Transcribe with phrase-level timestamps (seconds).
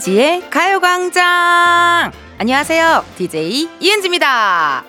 [0.00, 2.10] 이은지의 가요광장!
[2.38, 3.04] 안녕하세요.
[3.16, 4.84] DJ 이은지입니다.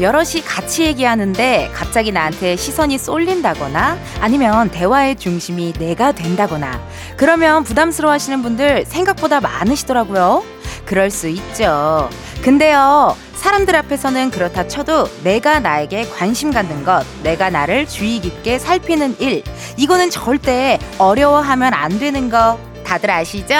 [0.00, 6.80] 여럿이 같이 얘기하는데 갑자기 나한테 시선이 쏠린다거나 아니면 대화의 중심이 내가 된다거나
[7.16, 10.56] 그러면 부담스러워 하시는 분들 생각보다 많으시더라고요.
[10.86, 12.08] 그럴 수 있죠.
[12.46, 19.16] 근데요, 사람들 앞에서는 그렇다 쳐도 내가 나에게 관심 갖는 것, 내가 나를 주의 깊게 살피는
[19.18, 19.42] 일,
[19.76, 23.56] 이거는 절대 어려워하면 안 되는 거 다들 아시죠?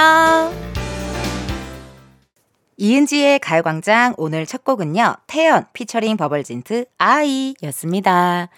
[2.79, 5.17] 이은지의 가요광장 오늘 첫 곡은요.
[5.27, 8.49] 태연 피처링 버벌진트 아이였습니다.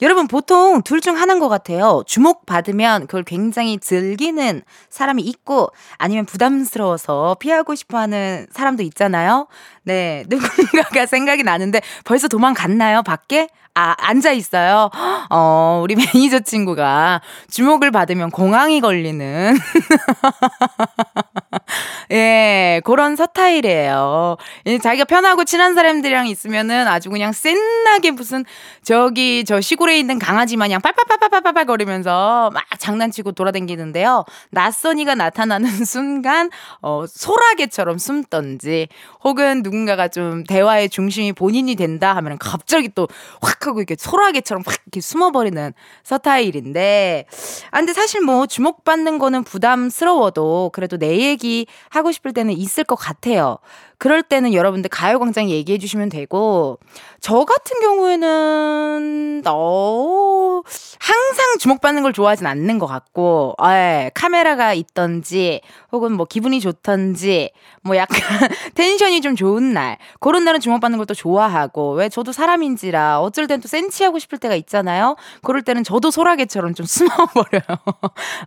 [0.00, 2.02] 여러분 보통 둘 중 하나인 것 같아요.
[2.06, 9.46] 주목받으면 그걸 굉장히 즐기는 사람이 있고 아니면 부담스러워서 피하고 싶어하는 사람도 있잖아요.
[9.84, 13.02] 네, 누군가가 생각이 나는데 벌써 도망갔나요?
[13.02, 13.48] 밖에?
[13.78, 14.88] 아, 앉아 있어요.
[15.28, 19.54] 어, 우리 매니저 친구가 주목을 받으면 공황이 걸리는.
[22.10, 24.38] 예, 그런 서타일이에요.
[24.82, 28.46] 자기가 편하고 친한 사람들이랑 있으면은 아주 그냥 센나게 무슨
[28.82, 34.24] 저기 저 시골에 있는 강아지 마냥 빨빨빨빨빨빨 거리면서 막 장난치고 돌아다니는데요.
[34.52, 36.48] 낯선이가 나타나는 순간,
[36.80, 38.88] 어, 소라게처럼 숨던지
[39.22, 43.06] 혹은 누군가가 좀 대화의 중심이 본인이 된다 하면 갑자기 또
[43.42, 45.72] 확 하고 이렇게 소라게처럼 확 이렇게 숨어버리는
[46.04, 47.26] 서타일인데,
[47.70, 52.96] 아, 근데 사실 뭐 주목받는 거는 부담스러워도 그래도 내 얘기 하고 싶을 때는 있을 것
[52.96, 53.58] 같아요.
[53.98, 56.78] 그럴 때는 여러분들 가요광장 얘기해 주시면 되고,
[57.20, 60.62] 저 같은 경우에는, 어,
[60.98, 67.52] 항상 주목받는 걸 좋아하진 않는 것 같고, 예, 카메라가 있던지, 혹은 뭐 기분이 좋던지,
[67.82, 68.18] 뭐 약간
[68.74, 73.68] 텐션이 좀 좋은 날, 그런 날은 주목받는 걸 또 좋아하고, 왜 저도 사람인지라 어쩔 땐또
[73.68, 75.16] 센치하고 싶을 때가 있잖아요?
[75.42, 77.62] 그럴 때는 저도 소라게처럼 좀 숨어버려요.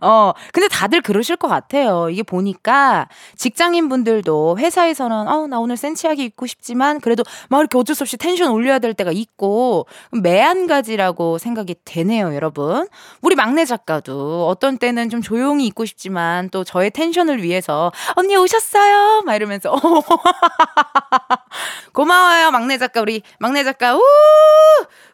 [0.02, 2.10] 어, 근데 다들 그러실 것 같아요.
[2.10, 7.96] 이게 보니까 직장인 분들도 회사에서는, 어, 나 오늘 센치하게 입고 싶지만, 그래도 막 이렇게 어쩔
[7.96, 12.88] 수 없이 텐션 올려야 될 때가 있고, 매한가지라고 생각이 되네요, 여러분.
[13.22, 19.24] 우리 막내 작가도 어떤 때는 좀 조용히 입고 싶지만, 또 저의 텐션을 위해서, 언니 오셨어요?
[19.26, 19.74] 막 이러면서,
[21.94, 23.02] 고마워요, 막내 작가.
[23.02, 24.02] 우리 막내 작가, 우!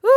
[0.03, 0.07] 우!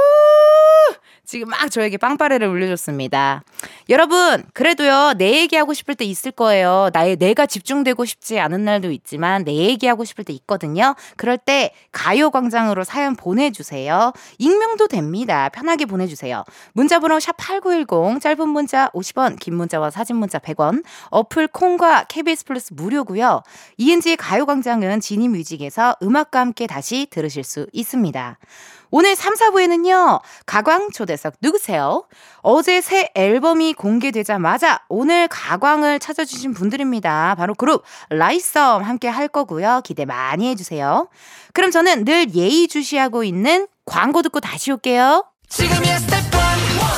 [1.25, 3.43] 지금 막 저에게 빵빠레를 울려줬습니다.
[3.91, 6.89] 여러분, 그래도요, 내 얘기하고 싶을 때 있을 거예요.
[6.95, 10.95] 나의 내가 집중되고 싶지 않은 날도 있지만, 내 얘기하고 싶을 때 있거든요.
[11.19, 14.13] 그럴 때, 가요광장으로 사연 보내주세요.
[14.39, 15.51] 익명도 됩니다.
[15.51, 16.45] 편하게 보내주세요.
[16.73, 23.43] 문자번호 샵8910, 짧은 문자 50원, 긴 문자와 사진 문자 100원, 어플 콩과 KBS 플러스 무료고요
[23.77, 28.39] 이은지의 가요광장은 지니뮤직에서 음악과 함께 다시 들으실 수 있습니다.
[28.91, 32.04] 오늘 3, 4부에는요, 가광 초대석 누구세요?
[32.38, 37.34] 어제 새 앨범이 공개되자마자 오늘 가광을 찾아주신 분들입니다.
[37.37, 39.82] 바로 그룹 라이썸 함께 할 거고요.
[39.84, 41.09] 기대 많이 해주세요.
[41.53, 45.25] 그럼 저는 늘 예의주시하고 있는 광고 듣고 다시 올게요.
[45.49, 46.31] 지금이야 스텝 1,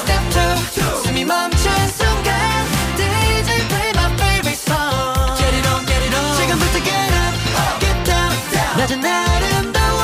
[0.00, 2.50] 스텝 2, 숨이 멈춘 순간
[9.02, 10.00] 아름다워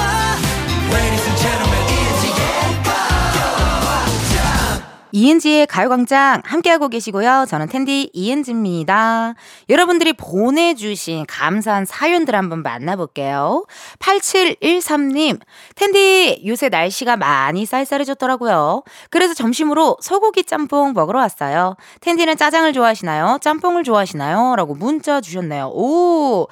[5.20, 7.46] 이은지의 가요광장 함께하고 계시고요.
[7.48, 9.32] 저는 은디 이은지입니다.
[9.70, 13.64] 여러분들이 보내주신 감사한 사연들 한번 만나볼게요.
[13.98, 15.40] 8713님,
[15.74, 18.82] 텐디 요새 날씨가 많이 쌀쌀해졌더라고요.
[19.08, 21.76] 그래서 점심으로 소고기 짬뽕 먹으러 왔어요.
[22.02, 23.38] 텐디는 짜장을 좋아하시나요?
[23.40, 24.54] 짬뽕을 좋아하시나요?
[24.56, 25.70] 라고 문자 주셨네요.
[25.72, 26.46] 오,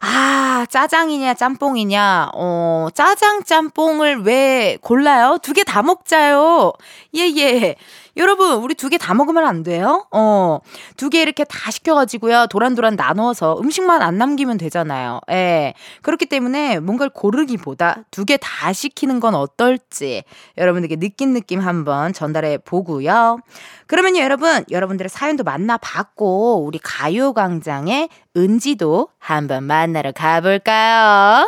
[0.00, 5.38] 아, 짜장이냐, 짬뽕이냐, 어, 짜장, 짬뽕을 왜 골라요?
[5.40, 6.72] 두 개 다 먹자요.
[7.14, 7.76] 예, 예.
[8.18, 10.06] 여러분, 우리 두 개 다 먹으면 안 돼요?
[10.10, 10.58] 어,
[10.96, 12.46] 두 개 이렇게 다 시켜가지고요.
[12.50, 15.20] 도란도란 나눠서 음식만 안 남기면 되잖아요.
[15.30, 15.74] 예.
[16.02, 20.24] 그렇기 때문에 뭔가를 고르기보다 두 개 다 시키는 건 어떨지
[20.56, 23.38] 여러분들께 느낀 느낌 한번 전달해 보고요.
[23.86, 31.46] 그러면요, 여러분, 여러분들의 사연도 만나봤고, 우리 가요광장의 은지도 한번 만나러 가볼까요?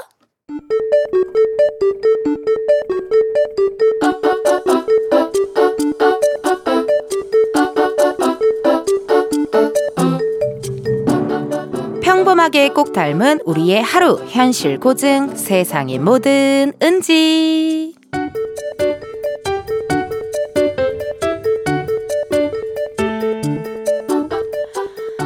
[12.41, 17.95] 평범하게 꼭 닮은 우리의 하루 현실 고증 세상의 모든 은지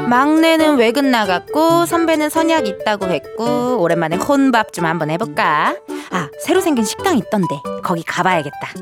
[0.09, 5.77] 막내는 외근 나갔고 선배는 선약 있다고 했고 오랜만에 혼밥 좀 한번 해볼까?
[6.11, 8.75] 아 새로 생긴 식당 있던데 거기 가봐야겠다.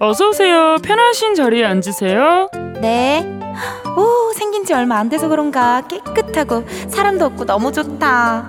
[0.00, 0.78] 어서 오세요.
[0.82, 2.48] 편하신 자리에 앉으세요.
[2.80, 3.41] 네.
[3.96, 8.48] 오 생긴 지 얼마 안 돼서 그런가 깨끗하고 사람도 없고 너무 좋다.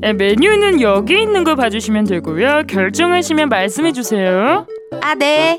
[0.00, 2.64] 네, 메뉴는 여기 있는 거 봐주시면 되고요.
[2.68, 4.66] 결정하시면 말씀해 주세요.
[5.00, 5.58] 아 네.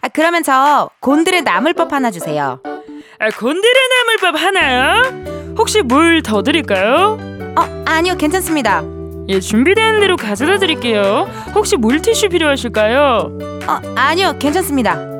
[0.00, 2.60] 아 그러면 저 곤드레 나물밥 하나 주세요.
[3.20, 3.72] 아, 곤드레
[4.20, 5.54] 나물밥 하나요?
[5.56, 7.18] 혹시 물 더 드릴까요?
[7.56, 8.82] 어 아니요 괜찮습니다.
[9.28, 11.28] 예, 준비되는 대로 가져다 드릴게요.
[11.54, 13.38] 혹시 물티슈 필요하실까요?
[13.66, 15.17] 어 아니요 괜찮습니다.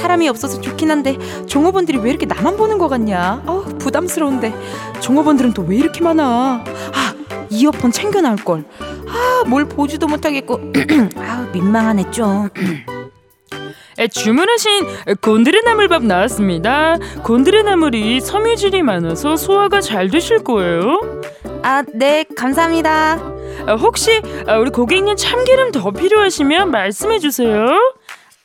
[0.00, 1.16] 하, 사람이 없어서 좋긴 한데
[1.46, 3.42] 종업원들이 왜 이렇게 나만 보는 거 같냐?
[3.46, 4.52] 어 부담스러운데
[5.00, 6.64] 종업원들은 또 왜 이렇게 많아?
[6.64, 7.14] 아
[7.50, 8.64] 이어폰 챙겨 나올 걸.
[9.08, 10.60] 아 뭘 보지도 못하겠고
[11.16, 12.48] 아 민망하네 좀.
[13.98, 14.86] 에, 주문하신
[15.20, 16.96] 곤드레 나물밥 나왔습니다.
[17.22, 21.00] 곤드레 나물이 섬유질이 많아서 소화가 잘 되실 거예요.
[21.62, 23.18] 아 네 감사합니다.
[23.66, 27.66] 아, 혹시 아, 우리 고객님 참기름 더 필요하시면 말씀해 주세요.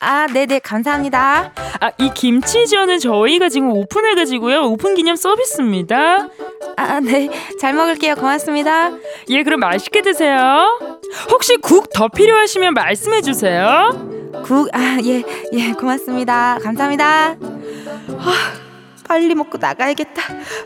[0.08, 1.52] 아 네네 감사합니다.
[1.82, 4.62] 아, 이 김치전은 저희가 지금 오픈해가지고요.
[4.66, 6.30] 오픈 기념 서비스입니다.
[6.78, 7.30] 아 네
[7.60, 8.92] 잘 먹을게요 고맙습니다.
[9.30, 10.80] 예, 그럼 맛있게 드세요.
[11.32, 13.90] 혹시 국 더 필요하시면 말씀해 주세요.
[14.46, 15.24] 국, 아, 예,
[15.54, 16.60] 예, 고맙습니다.
[16.62, 17.36] 감사합니다.
[18.20, 18.34] 아,
[19.08, 20.22] 빨리 먹고 나가야겠다.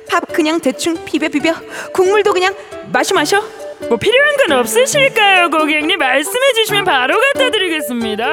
[0.10, 1.54] 밥 그냥 대충 비벼 비벼.
[1.94, 2.54] 국물도 그냥
[2.92, 3.42] 마셔 마셔.
[3.88, 5.98] 뭐 필요한 건 없으실까요, 고객님?
[5.98, 8.26] 말씀해 주시면 바로 갖다 드리겠습니다.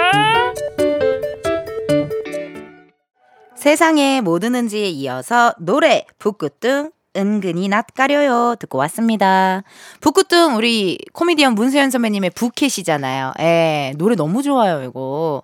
[3.55, 9.63] 세상의 모든 은지에 이어서 노래 북구뚱 은근히 낯가려요 듣고 왔습니다.
[10.01, 13.33] 북구뚱 우리 코미디언 문세현 선배님의 부캐시잖아요.
[13.41, 15.43] 예, 노래 너무 좋아요 이거.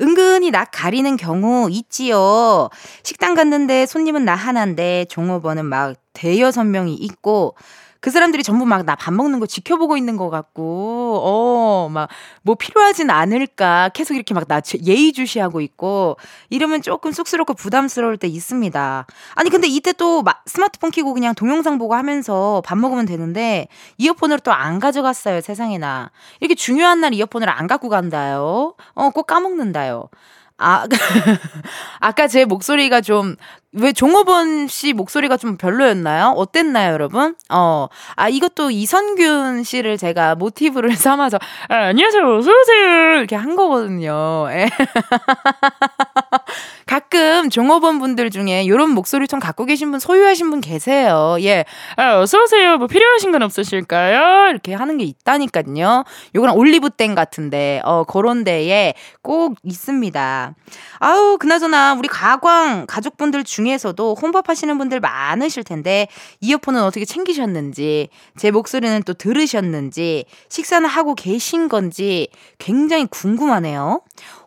[0.00, 2.68] 은근히 낯 가리는 경우 있지요.
[3.02, 7.56] 식당 갔는데 손님은 나 하나인데 종업원은 막 대여섯 명이 있고
[8.04, 12.08] 그 사람들이 전부 막 나 밥 먹는 거 지켜보고 있는 것 같고, 어, 막
[12.42, 13.88] 뭐 필요하진 않을까.
[13.94, 16.16] 계속 이렇게 막 나 예의주시하고 있고,
[16.50, 19.06] 이러면 조금 쑥스럽고 부담스러울 때 있습니다.
[19.36, 23.68] 아니, 근데 이때 또 스마트폰 키고 그냥 동영상 보고 하면서 밥 먹으면 되는데,
[23.98, 26.10] 이어폰을 또 안 가져갔어요, 세상에나.
[26.40, 28.74] 이렇게 중요한 날 이어폰을 안 갖고 간다요.
[28.94, 30.08] 어, 꼭 까먹는다요.
[30.56, 30.86] 아,
[32.00, 33.34] 아까 제 목소리가 좀,
[33.72, 36.34] 왜 종업원 씨 목소리가 좀 별로였나요?
[36.36, 37.34] 어땠나요, 여러분?
[37.50, 43.16] 어, 아, 이것도 이선균 씨를 제가 모티브를 삼아서, 아, 안녕하세요, 어서오세요.
[43.18, 44.46] 이렇게 한 거거든요.
[46.94, 47.04] 예.
[47.04, 51.36] 가끔 종업원 분들 중에 이런 목소리 좀 갖고 계신 분, 소유하신 분 계세요.
[51.40, 51.64] 예.
[51.96, 52.78] 아, 어서오세요.
[52.78, 54.50] 뭐 필요하신 건 없으실까요?
[54.50, 56.04] 이렇게 하는 게 있다니까요.
[56.36, 60.54] 요거랑 올리브땡 같은데, 어, 그런 데에 꼭 있습니다.
[61.00, 66.06] 아우, 그나저나, 우리 가광 가족분들 중에서도 혼밥 하시는 분들 많으실 텐데,
[66.40, 74.02] 이어폰은 어떻게 챙기셨는지, 제 목소리는 또 들으셨는지, 식사는 하고 계신 건지 굉장히 궁금하네요.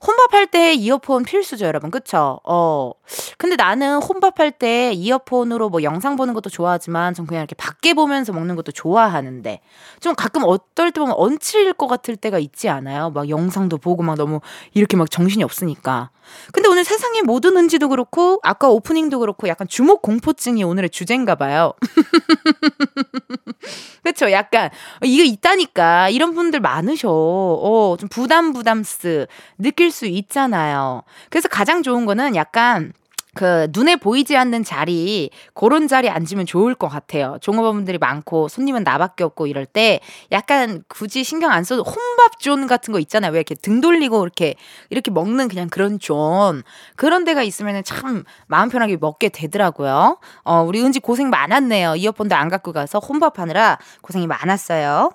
[0.06, 1.92] 혼밥할 때 이어폰 필수죠, 여러분.
[1.92, 2.37] 그쵸?
[2.44, 2.92] 어.
[3.38, 8.34] 근데 나는 혼밥할 때 이어폰으로 뭐 영상 보는 것도 좋아하지만 좀 그냥 이렇게 밖에 보면서
[8.34, 9.62] 먹는 것도 좋아하는데
[10.00, 13.12] 좀 가끔 어떨 때 보면 얹힐 것 같을 때가 있지 않아요?
[13.12, 14.40] 막 영상도 보고 막 너무
[14.74, 16.12] 이렇게 막 정신이 없으니까.
[16.52, 21.74] 근데 오늘 세상에 뭐 드는지도 그렇고 아까 오프닝도 그렇고 약간 주목 공포증이 오늘의 주제인가 봐요.
[24.04, 24.32] 그쵸?
[24.32, 24.70] 약간
[25.04, 27.10] 이거 있다니까 이런 분들 많으셔.
[27.10, 31.04] 어, 좀 부담 부담스 느낄 수 있잖아요.
[31.30, 32.94] 그래서 가장 좋은 거는 약간
[33.38, 37.38] 그 눈에 보이지 않는 자리 그런 자리 앉으면 좋을 것 같아요.
[37.40, 40.00] 종업원분들이 많고 손님은 나밖에 없고 이럴 때
[40.32, 43.32] 약간 굳이 신경 안 써도 혼밥 존 같은 거 있잖아요.
[43.32, 44.56] 왜 이렇게 등 돌리고 이렇게
[44.90, 46.64] 이렇게 먹는 그냥 그런 존
[46.96, 50.18] 그런 데가 있으면 참 마음 편하게 먹게 되더라고요.
[50.44, 51.96] 어 우리 은지 고생 많았네요.
[51.96, 55.12] 이어폰도 안 갖고 가서 혼밥하느라 고생이 많았어요.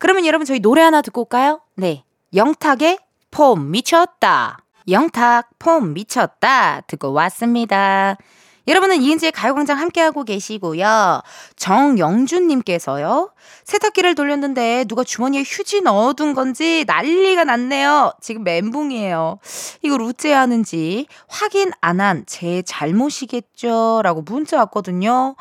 [0.00, 1.60] 그러면 여러분 저희 노래 하나 듣고 올까요?
[1.76, 2.02] 네,
[2.34, 2.98] 영탁의
[3.30, 4.58] 폼 미쳤다.
[4.90, 8.16] 영탁 폼 미쳤다 듣고 왔습니다.
[8.68, 11.22] 여러분은 이은지의 가요광장 함께하고 계시고요.
[11.56, 13.30] 정영준님께서요.
[13.64, 18.12] 세탁기를 돌렸는데 누가 주머니에 휴지 넣어둔 건지 난리가 났네요.
[18.20, 19.38] 지금 멘붕이에요.
[19.82, 24.00] 이거 어째 하는지 확인 안 한 제 잘못이겠죠?
[24.04, 25.34] 라고 문자 왔거든요.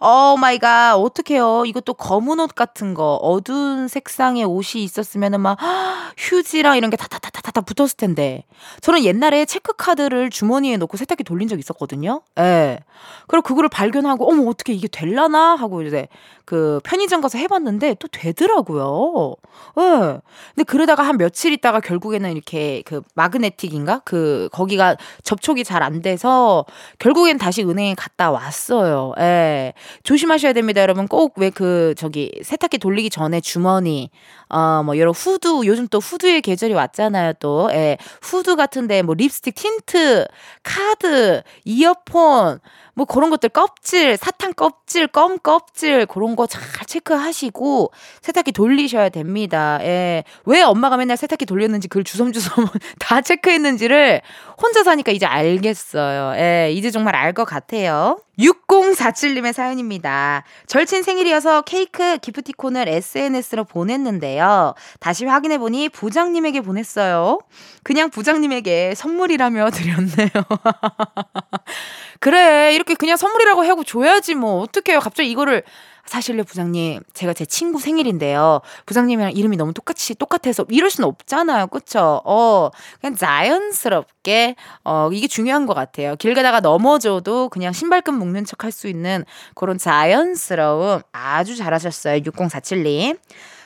[0.00, 0.96] Oh my god.
[0.96, 1.64] 어떡해요.
[1.66, 5.56] 이것도 검은 옷 같은 거, 어두운 색상의 옷이 있었으면은 막
[6.18, 8.44] 휴지랑 이런 게 다다다다다 붙었을 텐데.
[8.80, 12.22] 저는 옛날에 체크카드를 주머니에 넣고 세탁기 돌린 적 있었거든요.
[12.38, 12.42] 예.
[12.44, 12.78] 예.
[13.26, 16.08] 그리고 그거를 발견하고 어머 어떻게 이게 될라나 하고 이제
[16.44, 19.34] 그 편의점 가서 해봤는데 또 되더라고요.
[19.78, 19.82] 예.
[19.82, 20.18] 네.
[20.54, 26.64] 근데 그러다가 한 며칠 있다가 결국에는 이렇게 그 마그네틱인가 그 거기가 접촉이 잘 안 돼서
[26.98, 29.12] 결국엔 다시 은행에 갔다 왔어요.
[29.18, 29.72] 예.
[30.02, 31.08] 조심하셔야 됩니다, 여러분.
[31.08, 34.10] 꼭 왜 그 저기 세탁기 돌리기 전에 주머니
[34.48, 37.34] 어뭐 여러 후드 요즘 또 후드의 계절이 왔잖아요.
[37.40, 37.96] 또 예.
[38.22, 40.26] 후드 같은데 뭐 립스틱, 틴트,
[40.62, 42.60] 카드, 이어폰 물론
[42.94, 47.90] 뭐 그런 것들 껍질, 사탕 껍질, 껌 껍질 그런 거 잘 체크하시고
[48.22, 49.78] 세탁기 돌리셔야 됩니다.
[49.82, 50.24] 예.
[50.44, 52.66] 왜 엄마가 맨날 세탁기 돌렸는지 그걸 주섬주섬
[53.00, 54.20] 다 체크했는지를
[54.60, 56.38] 혼자 사니까 이제 알겠어요.
[56.40, 56.70] 예.
[56.72, 58.20] 이제 정말 알 것 같아요.
[58.38, 60.44] 6047님의 사연입니다.
[60.68, 64.74] 절친 생일이어서 케이크 기프티콘을 SNS로 보냈는데요.
[65.00, 67.40] 다시 확인해보니 부장님에게 보냈어요.
[67.82, 70.28] 그냥 부장님에게 선물이라며 드렸네요.
[72.20, 74.60] 그래, 이렇게 그냥 선물이라고 하고 줘야지 뭐.
[74.62, 75.00] 어떡해요.
[75.00, 75.62] 갑자기 이거를
[76.06, 77.00] 사실요 부장님.
[77.14, 78.60] 제가 제 친구 생일인데요.
[78.84, 81.68] 부장님이랑 이름이 너무 똑같이 똑같아서 이럴 수는 없잖아요.
[81.68, 82.20] 그쵸?
[82.26, 86.14] 어 그냥 자연스럽게 어 이게 중요한 것 같아요.
[86.16, 89.24] 길 가다가 넘어져도 그냥 신발끈 묶는 척 할 수 있는
[89.54, 91.00] 그런 자연스러움.
[91.12, 93.18] 아주 잘하셨어요 6047님.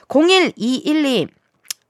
[0.08, 1.28] 0121님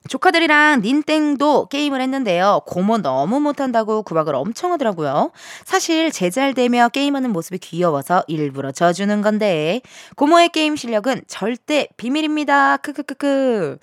[0.08, 2.62] 조카들이랑 닌땡도 게임을 했는데요.
[2.66, 5.30] 고모 너무 못한다고 구박을 엄청 하더라고요.
[5.64, 9.80] 사실 제잘되며 게임하는 모습이 귀여워서 일부러 져주는 건데
[10.16, 12.78] 고모의 게임 실력은 절대 비밀입니다.
[12.78, 13.78] 크크크크.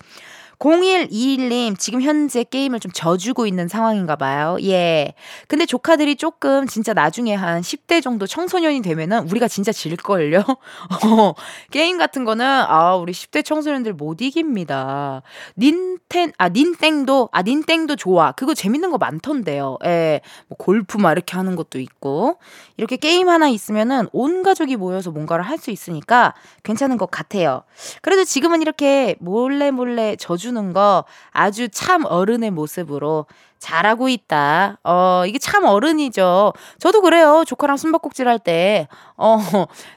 [0.58, 4.56] 0121님, 지금 현재 게임을 좀 져주고 있는 상황인가 봐요.
[4.62, 5.12] 예.
[5.48, 10.38] 근데 조카들이 조금 진짜 나중에 한 10대 정도 청소년이 되면은 우리가 진짜 질걸요?
[11.04, 11.34] 어,
[11.70, 15.20] 게임 같은 거는, 아, 우리 10대 청소년들 못 이깁니다.
[15.58, 18.32] 닌텐, 아, 닌땡도, 아, 닌땡도 좋아.
[18.32, 19.76] 그거 재밌는 거 많던데요.
[19.84, 20.22] 예.
[20.48, 22.38] 뭐 골프 막 이렇게 하는 것도 있고.
[22.78, 26.34] 이렇게 게임 하나 있으면은 온 가족이 모여서 뭔가를 할 수 있으니까
[26.64, 27.62] 괜찮은 것 같아요.
[28.02, 33.26] 그래도 지금은 이렇게 몰래 몰래 져주 는 거 아주 참 어른의 모습으로
[33.66, 34.78] 잘하고 있다.
[34.84, 36.52] 어, 이게 참 어른이죠.
[36.78, 37.42] 저도 그래요.
[37.44, 39.38] 조카랑 숨바꼭질 할 때, 어,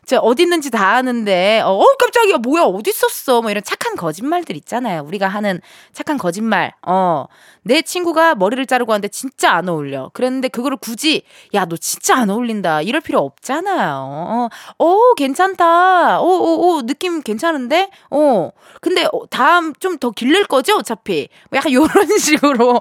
[0.08, 2.38] 저 어디 있는지 다 아는데, 어, 어 깜짝이야.
[2.40, 3.42] 뭐야, 어디 있었어?
[3.44, 5.04] 뭐 이런 착한 거짓말들 있잖아요.
[5.04, 5.62] 우리가 하는
[5.94, 6.74] 착한 거짓말.
[6.88, 7.26] 어,
[7.62, 10.10] 내 친구가 머리를 자르고 왔는데 진짜 안 어울려.
[10.14, 11.22] 그랬는데 그거를 굳이,
[11.54, 12.82] 야, 너 진짜 안 어울린다.
[12.82, 13.94] 이럴 필요 없잖아요.
[13.94, 14.50] 어,
[14.80, 16.20] 어 괜찮다.
[16.22, 17.92] 어, 어, 어, 느낌 괜찮은데?
[18.10, 18.50] 어,
[18.82, 20.78] 근데 어, 다음 좀 더 길릴 거죠?
[20.78, 21.28] 어차피.
[21.50, 22.80] 뭐 약간 요런 식으로.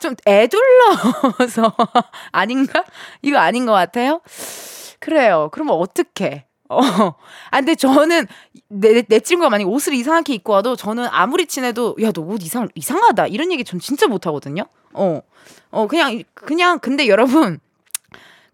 [0.00, 1.74] 좀 애둘러서
[2.32, 2.84] 아닌가?
[3.22, 4.20] 이거 아닌 것 같아요?
[4.98, 5.48] 그래요.
[5.52, 6.46] 그러면 어떡해?
[6.68, 6.80] 어.
[7.50, 8.26] 아, 근데 저는
[8.68, 12.68] 내, 내 친구가 만약 옷을 이상하게 입고 와도 저는 아무리 친해도 야, 너 옷 이상,
[12.74, 13.26] 이상하다.
[13.28, 14.64] 이런 얘기 전 진짜 못 하거든요.
[14.92, 15.20] 어.
[15.70, 17.58] 어, 그냥, 그냥, 근데 여러분,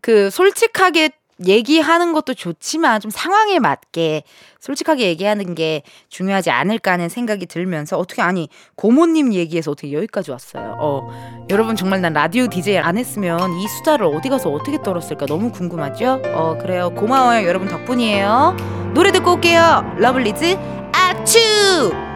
[0.00, 1.10] 그 솔직하게
[1.44, 4.22] 얘기하는 것도 좋지만 좀 상황에 맞게
[4.60, 10.76] 솔직하게 얘기하는 게 중요하지 않을까 하는 생각이 들면서 어떻게 아니 고모님 얘기해서 어떻게 여기까지 왔어요.
[10.80, 15.52] 어 여러분 정말 난 라디오 디제이 안 했으면 이 수다를 어디 가서 어떻게 떨었을까 너무
[15.52, 16.22] 궁금하죠?
[16.34, 18.56] 어 그래요 고마워요 여러분 덕분이에요.
[18.94, 19.94] 노래 듣고 올게요.
[19.98, 20.56] 러블리즈
[20.92, 22.15] 아츄.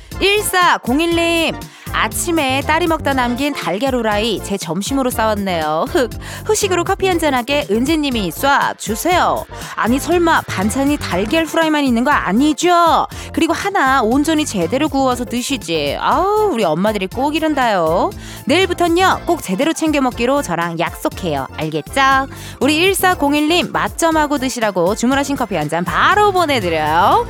[0.21, 1.55] 1401님,
[1.93, 5.85] 아침에 딸이 먹다 남긴 달걀 후라이 제 점심으로 싸웠네요.
[5.89, 6.09] 흑,
[6.45, 9.43] 후식으로 커피 한잔하게 은지님이 쏴 주세요.
[9.75, 13.07] 아니 설마 반찬이 달걀 후라이만 있는 거 아니죠?
[13.33, 15.97] 그리고 하나 온전히 제대로 구워서 드시지.
[15.99, 18.11] 아우 우리 엄마들이 꼭 이런다요.
[18.45, 21.47] 내일부터는요 꼭 제대로 챙겨 먹기로 저랑 약속해요.
[21.57, 22.27] 알겠죠?
[22.61, 27.25] 우리 1401님 맛점하고 드시라고 주문하신 커피 한 잔 바로 보내드려요.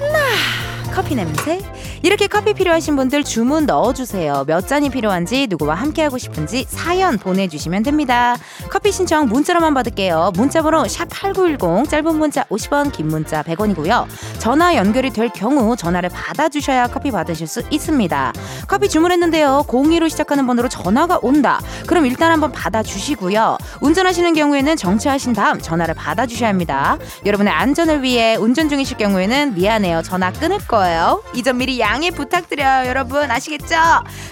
[0.00, 1.60] 나 커피 냄새
[2.04, 4.44] 이렇게 커피 필요하신 분들 주문 넣어주세요.
[4.46, 8.36] 몇 잔이 필요한지 누구와 함께하고 싶은지 사연 보내주시면 됩니다.
[8.68, 10.32] 커피 신청 문자로만 받을게요.
[10.34, 14.06] 문자번호 샵8910 짧은 문자 50원 긴 문자 100원이고요.
[14.38, 18.34] 전화 연결이 될 경우 전화를 받아주셔야 커피 받으실 수 있습니다.
[18.68, 19.64] 커피 주문했는데요.
[19.66, 21.58] 02로 시작하는 번호로 전화가 온다.
[21.86, 23.56] 그럼 일단 한번 받아주시고요.
[23.80, 26.98] 운전하시는 경우에는 정차하신 다음 전화를 받아주셔야 합니다.
[27.24, 30.02] 여러분의 안전을 위해 운전 중이실 경우에는 미안해요.
[30.02, 31.22] 전화 끊을 거예요.
[31.34, 32.88] 이 점 미리 양해 부탁드려요.
[32.88, 33.76] 여러분 아시겠죠?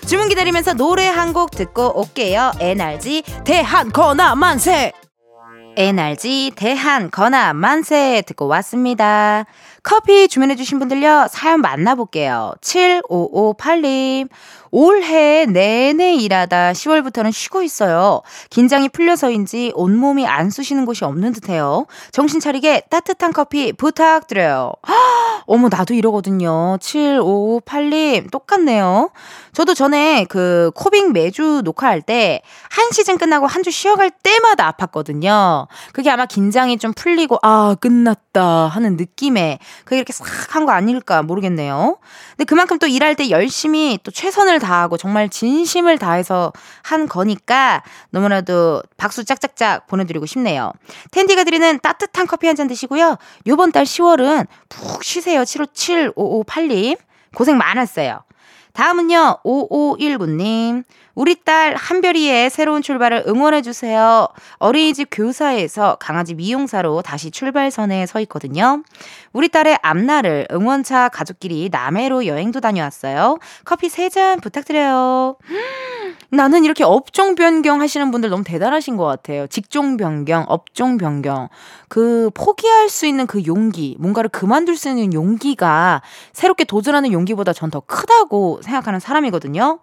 [0.06, 2.52] 주문 기다리면서 노래 한 곡 듣고 올게요.
[2.60, 4.92] NRG 대한 거나 만세!
[5.76, 9.46] NRG 대한 거나 만세 듣고 왔습니다.
[9.82, 12.52] 커피 주문해주신 분들요, 사연 만나볼게요.
[12.60, 14.28] 7558님.
[14.70, 18.20] 올해 내내 일하다 10월부터는 쉬고 있어요.
[18.50, 21.86] 긴장이 풀려서인지 온몸이 안 쑤시는 곳이 없는 듯해요.
[22.10, 24.72] 정신 차리게 따뜻한 커피 부탁드려요.
[25.48, 26.76] 허, 어머, 나도 이러거든요.
[26.80, 29.10] 7558님, 똑같네요.
[29.52, 35.66] 저도 전에 그 코빅 매주 녹화할 때 한 시즌 끝나고 한 주 쉬어갈 때마다 아팠거든요.
[35.92, 41.22] 그게 아마 긴장이 좀 풀리고, 아, 끝났다 하는 느낌에 그게 이렇게 싹 한 거 아닐까
[41.22, 41.96] 모르겠네요.
[42.30, 48.82] 근데 그만큼 또 일할 때 열심히 또 최선을 다하고 정말 진심을 다해서 한 거니까 너무나도
[48.96, 50.72] 박수 짝짝짝 보내드리고 싶네요.
[51.10, 53.16] 텐디가 드리는 따뜻한 커피 한 잔 드시고요.
[53.46, 55.31] 요번 달 10월은 푹 쉬세요.
[55.36, 56.98] 7575558님.
[57.34, 58.20] 고생 많았어요.
[58.72, 60.84] 다음은요, 5519님.
[61.14, 64.28] 우리 딸 한별이의 새로운 출발을 응원해주세요.
[64.58, 68.82] 어린이집 교사에서 강아지 미용사로 다시 출발선에 서 있거든요.
[69.32, 73.38] 우리 딸의 앞날을 응원차 가족끼리 남해로 여행도 다녀왔어요.
[73.64, 75.36] 커피 3잔 부탁드려요.
[76.30, 79.46] 나는 이렇게 업종 변경 하시는 분들 너무 대단하신 것 같아요.
[79.48, 81.48] 직종 변경, 업종 변경.
[81.88, 86.00] 그 포기할 수 있는 그 용기, 뭔가를 그만둘 수 있는 용기가
[86.32, 89.78] 새롭게 도전하는 용기보다 전 더 크다고 생각하는 사람이거든요.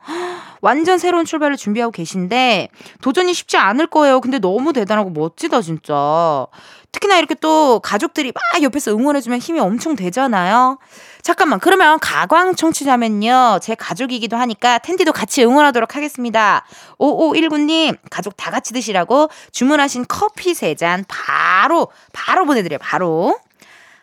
[0.61, 2.69] 완전 새로운 출발을 준비하고 계신데
[3.01, 4.21] 도전이 쉽지 않을 거예요.
[4.21, 6.45] 근데 너무 대단하고 멋지다 진짜.
[6.91, 10.79] 특히나 이렇게 또 가족들이 막 옆에서 응원해주면 힘이 엄청 되잖아요.
[11.21, 16.65] 잠깐만 그러면 가광 청취자면요 제 가족이기도 하니까 텐디도 같이 응원하도록 하겠습니다.
[16.97, 23.37] 5519님 가족 다 같이 드시라고 주문하신 커피 세 잔 바로 바로 보내드려요 바로.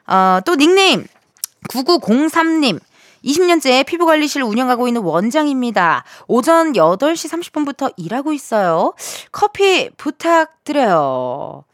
[0.06, 1.06] 어, 또 닉네임
[1.68, 2.78] 9903님
[3.26, 6.04] 20년째 피부관리실 운영하고 있는 원장입니다.
[6.28, 8.94] 오전 8시 30분부터 일하고 있어요.
[9.32, 11.64] 커피 부탁드려요.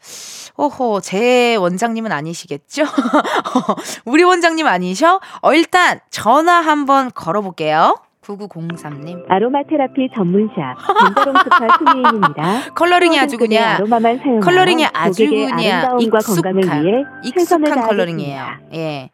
[0.57, 2.85] 오호, 제 원장님은 아니시겠죠?
[4.05, 5.21] 우리 원장님 아니셔?
[5.43, 7.97] 어, 일단 전화 한번 걸어볼게요.
[8.23, 9.25] 9903님.
[9.29, 10.55] 아로마 테라피 전문샵
[11.03, 12.73] 벤더롱 스파 수미인입니다.
[12.75, 13.79] 컬러링이 아주 그냥
[14.41, 18.47] 컬러링이 아주 그냥 익숙한 위해 익숙한 컬러링이에요.
[18.75, 19.11] 예.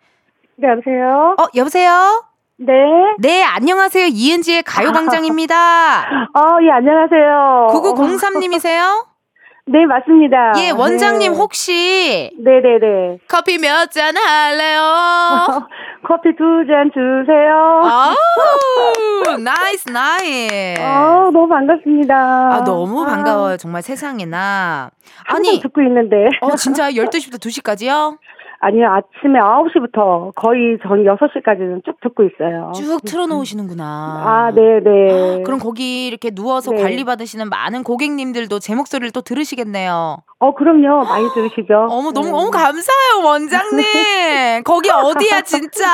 [0.60, 1.36] 네, 여보세요?
[1.38, 2.24] 어, 여보세요?
[2.58, 2.72] 네.
[3.20, 4.06] 네, 안녕하세요.
[4.10, 5.54] 이은지의 가요광장입니다.
[6.34, 7.68] 어, 예, 안녕하세요.
[7.70, 9.06] 9903님이세요?
[9.70, 10.54] 네, 맞습니다.
[10.56, 11.38] 예, 원장님 네.
[11.38, 13.18] 혹시 네네네.
[13.28, 14.80] 커피 몇 잔 할래요?
[16.08, 17.82] 커피 두 잔 주세요.
[17.84, 20.80] 아우, Nice, nice.
[20.80, 22.14] 아, 너무 반갑습니다.
[22.16, 23.58] 아, 너무 반가워요.
[23.58, 24.90] 정말 세상에나.
[25.28, 25.50] 아니.
[25.50, 26.16] 아니, 듣고 있는데.
[26.40, 28.16] 어, 진짜 12시부터 2시까지요?
[28.60, 32.72] 아니요, 아침에 9시부터 거의 전 6시까지는 쭉 듣고 있어요.
[32.74, 33.84] 쭉 틀어놓으시는구나.
[33.84, 35.42] 아, 네네.
[35.46, 36.82] 그럼 거기 이렇게 누워서 네.
[36.82, 40.18] 관리받으시는 많은 고객님들도 제 목소리를 또 들으시겠네요.
[40.40, 41.04] 어, 그럼요.
[41.04, 41.86] 많이 들으시죠?
[41.90, 42.32] 어머, 너무, 네.
[42.32, 43.84] 너무 감사해요, 원장님.
[44.64, 45.84] 거기 어디야, 진짜.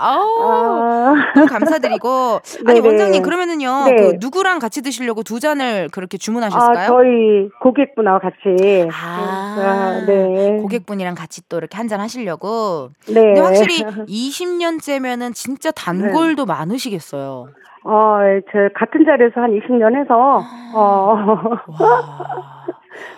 [0.00, 0.42] 어우.
[0.42, 2.40] 아, 너무 감사드리고.
[2.66, 2.88] 아니, 네네.
[2.88, 3.96] 원장님, 그러면은요, 네.
[3.96, 6.86] 그 누구랑 같이 드시려고 두 잔을 그렇게 아, 주문하셨을까요?
[6.88, 8.88] 저희 고객분하고 같이.
[8.92, 10.58] 아, 아, 네.
[10.60, 12.90] 고객분이랑 같이 또 이렇게 한 잔 하시려고.
[13.06, 13.14] 네.
[13.14, 17.48] 근데 확실히 20년째면은 진짜 단골도 많으시겠어요.
[17.86, 18.18] 어,
[18.50, 20.42] 저 같은 자리에서 한 20년 해서
[20.74, 21.14] 어
[21.78, 22.34] 와.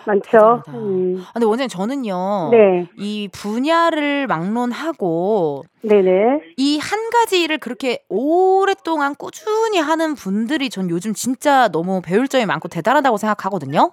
[0.05, 0.63] 많죠.
[0.69, 1.23] 음.
[1.33, 2.49] 근데 원장님 저는요.
[2.51, 6.41] 네, 이 분야를 막론하고 네, 네.
[6.57, 12.45] 이 한 가지 일을 그렇게 오랫동안 꾸준히 하는 분들이 전 요즘 진짜 너무 배울 점이
[12.45, 13.91] 많고 대단하다고 생각하거든요.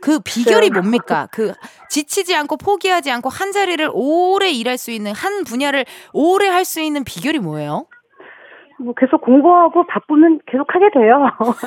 [0.00, 1.28] 그 비결이 뭡니까?
[1.32, 1.52] 그
[1.90, 6.80] 지치지 않고 포기하지 않고 한 자리를 오래 일할 수 있는 한 분야를 오래 할 수
[6.80, 7.86] 있는 비결이 뭐예요?
[8.80, 11.26] 뭐 계속 공부하고 바쁘면 계속 하게 돼요.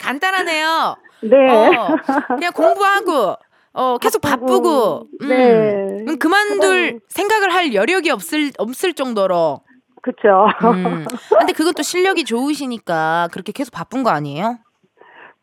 [0.00, 0.96] 간단하네요.
[1.22, 1.50] 네.
[1.50, 1.96] 어,
[2.28, 3.36] 그냥 공부하고
[3.74, 6.04] 어 계속 바쁘고 음, 네.
[6.08, 9.60] 음, 그만둘 생각을 할 여력이 없을 없을 정도로
[10.02, 10.46] 그렇죠.
[10.74, 11.04] 음.
[11.38, 14.58] 근데 그것도 실력이 좋으시니까 그렇게 계속 바쁜 거 아니에요?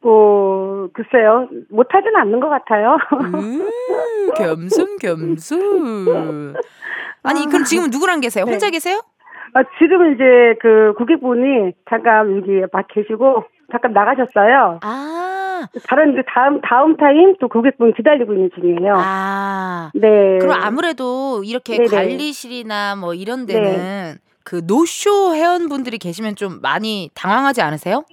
[0.01, 2.97] 뭐 글쎄요, 못하진 않는 것 같아요.
[3.35, 3.69] 음,
[4.37, 6.55] 겸손 겸손.
[7.23, 8.45] 아니 그럼 지금 누구랑 계세요?
[8.45, 8.51] 네.
[8.51, 9.01] 혼자 계세요?
[9.53, 10.23] 아, 지금 이제
[10.61, 14.79] 그 고객분이 잠깐 여기 막 계시고 잠깐 나가셨어요.
[14.81, 18.93] 아, 다른 그 다음 다음 타임 또 고객분 기다리고 있는 중이에요.
[18.95, 19.91] 아.
[19.93, 20.37] 네.
[20.39, 21.87] 그럼 아무래도 이렇게 네네.
[21.89, 28.05] 관리실이나 뭐 이런 데는 그 노쇼 회원분들이 계시면 좀 많이 당황하지 않으세요?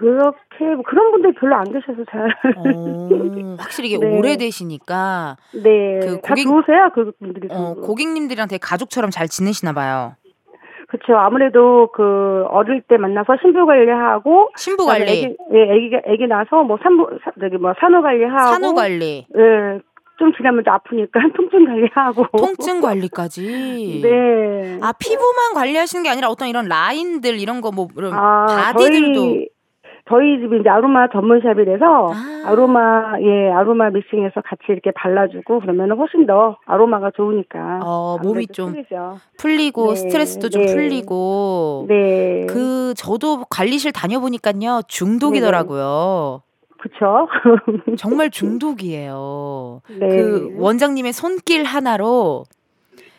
[0.00, 2.24] 그렇게 뭐 그런 분들 별로 안 계셔서 잘.
[2.56, 4.18] 어, 확실히 이게 네.
[4.18, 6.00] 오래되시니까 네.
[6.00, 7.48] 그다 고객- 좋으세요 그분들이.
[7.50, 7.74] 어.
[7.74, 10.14] 고객님들이랑 되게 가족처럼 잘 지내시나 봐요.
[10.88, 11.16] 그렇죠.
[11.18, 16.78] 아무래도 그 어릴 때 만나서 신부 관리하고 신부 관리, 애기, 예, 애기가 애기 나서 뭐
[16.82, 19.80] 산부 사, 저기 뭐 산후 관리하고 산후 관리, 예.
[20.18, 24.00] 좀 지나면 또 아프니까 통증 관리하고 통증 관리까지.
[24.02, 24.78] 네.
[24.82, 29.48] 아 피부만 관리하시는 게 아니라 어떤 이런 라인들 이런 거뭐 이런 아, 바디들도 저희
[30.10, 32.42] 저희 집이 이제 아로마 전문샵이라서 아.
[32.46, 32.54] 아.
[32.54, 38.72] 로마 예 아로마 믹싱해서 같이 이렇게 발라주고 그러면 훨씬 더 아로마가 좋으니까 어, 몸이 좀
[38.72, 39.16] 풀리죠.
[39.38, 40.74] 풀리고 네, 스트레스도 좀 네.
[40.74, 42.46] 풀리고 네.
[42.46, 46.42] 그 저도 관리실 다녀보니까요 중독이더라고요.
[46.80, 47.28] 그쵸.
[47.96, 49.82] 정말 중독이에요.
[50.00, 50.08] 네.
[50.08, 52.44] 그 원장님의 손길 하나로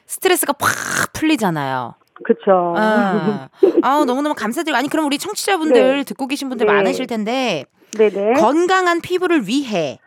[0.07, 1.93] 스트레스가 팍 풀리잖아요.
[2.23, 2.73] 그쵸.
[2.77, 3.47] 아,
[3.83, 6.03] 아우, 너무너무 감사드리고 아니 그럼 우리 청취자분들 네.
[6.03, 6.73] 듣고 계신 분들 네.
[6.73, 7.65] 많으실 텐데
[7.97, 8.33] 네네.
[8.39, 9.97] 건강한 피부를 위해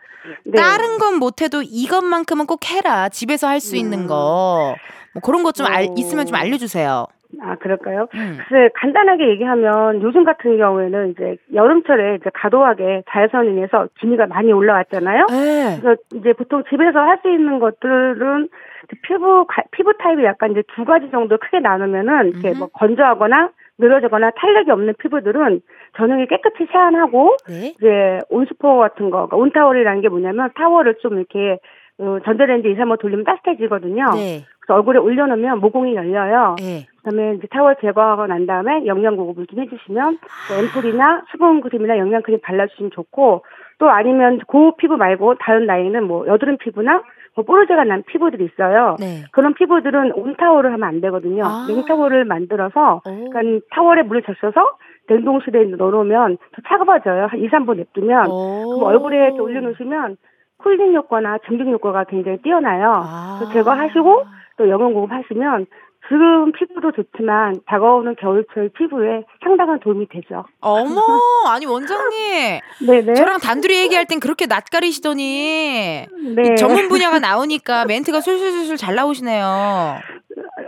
[0.43, 0.57] 네.
[0.57, 4.75] 다른 건 못해도 이것만큼은 꼭 해라 집에서 할 수 있는 거.
[5.13, 5.69] 뭐 그런 것좀 어.
[5.97, 7.05] 있으면 좀 알려주세요.
[7.41, 8.07] 아, 그럴까요?
[8.13, 8.37] 음.
[8.47, 15.25] 글쎄, 간단하게 얘기하면 요즘 같은 경우에는 이제 여름철에 이제 과도하게 자외선에 인해서 기미가 많이 올라왔잖아요.
[15.27, 15.77] 네.
[15.81, 18.55] 그래서 이제 보통 집에서 할 수 있는 것들은 그
[19.01, 22.57] 피부 가- 피부 타입이 약간 이제 두 가지 정도 크게 나누면은 이렇게.
[22.57, 25.61] 뭐 건조하거나 늘어지거나 탄력이 없는 피부들은
[25.97, 27.73] 저녁에 깨끗이 세안하고 네.
[27.77, 31.59] 이제 온수포 같은 거, 그러니까 온타월이라는 게 뭐냐면 타월을 좀 이렇게
[31.97, 34.03] 어, 전자레인지 2, 3번 돌리면 따뜻해지거든요.
[34.15, 34.43] 네.
[34.59, 36.55] 그래서 얼굴에 올려놓으면 모공이 열려요.
[36.59, 36.85] 네.
[37.03, 40.17] 그다음에 이제 타월 제거하고 난 다음에 영양 보급을 좀 해주시면
[40.49, 43.45] 뭐 앰플이나 수분 크림이나 영양 크림 발라주시면 좋고
[43.77, 47.03] 또 아니면 고 피부 말고 다른 나이는 뭐 여드름 피부나 뭐
[47.43, 48.95] 뽀르제가 난 피부들이 있어요.
[48.99, 49.23] 네.
[49.31, 51.43] 그런 피부들은 온타월을 하면 안 되거든요.
[51.45, 51.65] 아.
[51.67, 53.29] 냉타월을 만들어서 오.
[53.29, 54.61] 그러니까 타월에 물을 적셔서
[55.09, 57.27] 냉동실에 넣어놓으면 더 차가워져요.
[57.27, 58.75] 한 2, 3분 냅두면 오.
[58.75, 60.17] 그럼 얼굴에 이렇게 올려놓으시면
[60.57, 63.03] 쿨링 효과나 증빙 효과가 굉장히 뛰어나요.
[63.03, 63.39] 아.
[63.53, 64.23] 제거하시고
[64.57, 65.67] 또 영양 공급하시면
[66.07, 70.45] 지금 피부도 좋지만 다가오는 겨울철 피부에 상당한 도움이 되죠.
[70.61, 71.01] 어머,
[71.47, 73.13] 아니 원장님, 네네.
[73.15, 76.55] 저랑 단둘이 얘기할 땐 그렇게 낯가리시더니 네.
[76.55, 79.99] 전문 분야가 나오니까 멘트가 술술술술 잘 나오시네요.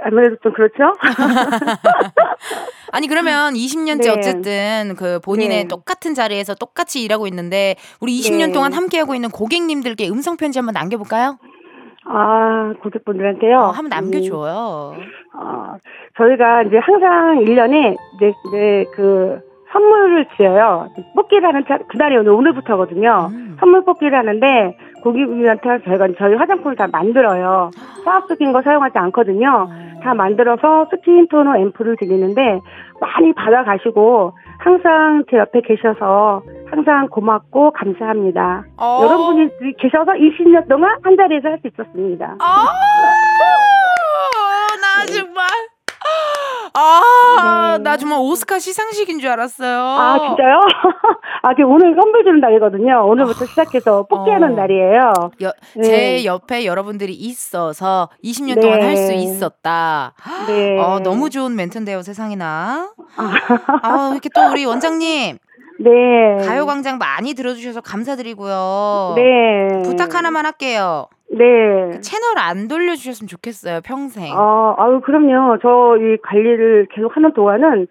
[0.04, 0.94] 아무래도 좀 그렇죠.
[2.92, 4.10] 아니 그러면 20년째 네.
[4.10, 5.68] 어쨌든 그 본인의 네.
[5.68, 8.52] 똑같은 자리에서 똑같이 일하고 있는데 우리 20년 네.
[8.54, 11.38] 동안 함께하고 있는 고객님들께 음성 편지 한번 남겨볼까요?
[12.10, 13.58] 아 고객분들한테요.
[13.58, 14.94] 어, 한번 음, 남겨줘요.
[15.34, 15.76] 어,
[16.18, 19.40] 저희가 이제 항상 1년에 이제, 이제 그
[19.72, 20.88] 선물을 드려요.
[21.16, 23.30] 뽑기를 하는 차- 그날이 오늘, 오늘부터거든요.
[23.32, 23.58] 음.
[23.60, 27.72] 선물 뽑기를 하는데 고객님한테 저희가 저희 화장품을 다 만들어요.
[28.06, 29.68] 화학적인 거 사용하지 않거든요.
[30.02, 32.62] 다 만들어서 스킨 토너 앰플을 드리는데
[33.02, 38.64] 많이 받아가시고 항상 제 옆에 계셔서 항상 고맙고 감사합니다.
[38.78, 39.00] 어.
[39.04, 42.36] 여러분이 계셔서 20년 동안 한 자리에서 할 수 있었습니다.
[42.40, 42.66] 아,
[44.82, 45.48] 나 정말.
[46.74, 47.84] 아, 네.
[47.84, 49.80] 나 정말 오스카 시상식인 줄 알았어요.
[49.82, 50.60] 아 진짜요?
[51.44, 53.06] 아, 그 오늘 선물 주는 날이거든요.
[53.08, 54.56] 오늘부터 시작해서 뽑기하는 어.
[54.56, 55.14] 날이에요.
[55.44, 55.84] 여- 네.
[55.84, 58.62] 제 옆에 여러분들이 있어서 20년 네.
[58.62, 60.14] 동안 할 수 있었다.
[60.48, 60.78] 네.
[60.80, 62.90] 어, 너무 좋은 멘트인데요, 세상에나.
[63.84, 65.38] 아, 이렇게 또 우리 원장님
[65.80, 66.46] 네.
[66.46, 69.14] 가요광장 많이 들어주셔서 감사드리고요.
[69.16, 69.84] 네.
[69.84, 71.08] 부탁 하나만 할게요.
[71.38, 72.00] 네.
[72.02, 74.34] 채널 안 돌려주셨으면 좋겠어요, 평생.
[74.36, 75.58] 어, 아유, 그럼요.
[75.62, 77.88] 저 이 관리를 계속 하는 동안은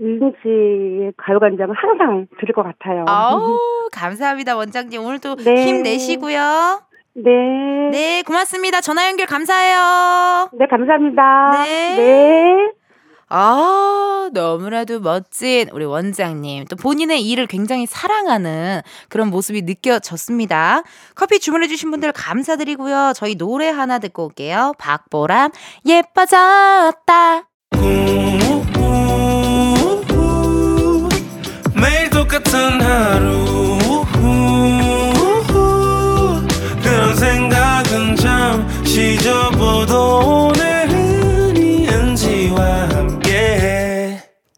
[0.00, 3.04] 이은지의 가요관장을 항상 들을 것 같아요.
[3.08, 3.58] 아우,
[3.92, 5.00] 감사합니다, 원장님.
[5.04, 5.66] 오늘도 네.
[5.66, 6.80] 힘내시고요.
[7.14, 7.30] 네.
[7.90, 8.80] 네, 고맙습니다.
[8.80, 10.48] 전화 연결 감사해요.
[10.54, 11.50] 네, 감사합니다.
[11.64, 11.96] 네.
[11.96, 12.72] 네.
[13.34, 16.66] 아, 너무나도 멋진 우리 원장님.
[16.66, 20.82] 또 본인의 일을 굉장히 사랑하는 그런 모습이 느껴졌습니다.
[21.14, 23.14] 커피 주문해주신 분들 감사드리고요.
[23.16, 24.74] 저희 노래 하나 듣고 올게요.
[24.78, 25.50] 박보람,
[25.86, 27.48] 예뻐졌다.
[31.74, 34.04] 매일 똑같은 하루
[36.82, 40.52] 그런 생각은 잠시 접어도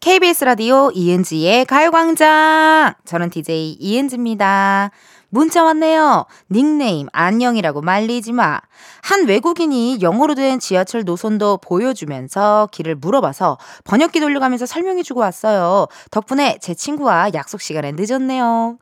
[0.05, 2.93] KBS 라디오 이은지의 가요광장.
[3.05, 4.91] 저는 DJ 이은지입니다.
[5.29, 6.27] 문자 왔네요.
[6.51, 8.61] 닉네임 안녕이라고 말리지 마.
[9.01, 15.87] 한 외국인이 영어로 된 지하철 노선도 보여주면서 길을 물어봐서 번역기 돌려가면서 설명해주고 왔어요.
[16.11, 18.77] 덕분에 제 친구와 약속 시간에 늦었네요.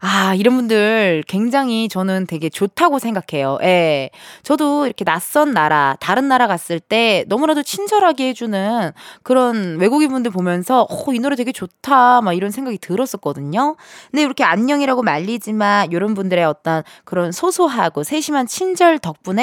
[0.00, 3.58] 아, 이런 분들 굉장히 저는 되게 좋다고 생각해요.
[3.62, 4.10] 예.
[4.44, 8.92] 저도 이렇게 낯선 나라, 다른 나라 갔을 때 너무나도 친절하게 해주는
[9.24, 13.74] 그런 외국인 분들 보면서, 어, 이 노래 되게 좋다, 막 이런 생각이 들었었거든요.
[14.10, 19.37] 근데 이렇게 안녕이라고 말리지만, 이런 분들의 어떤 그런 소소하고 세심한 친절 덕분에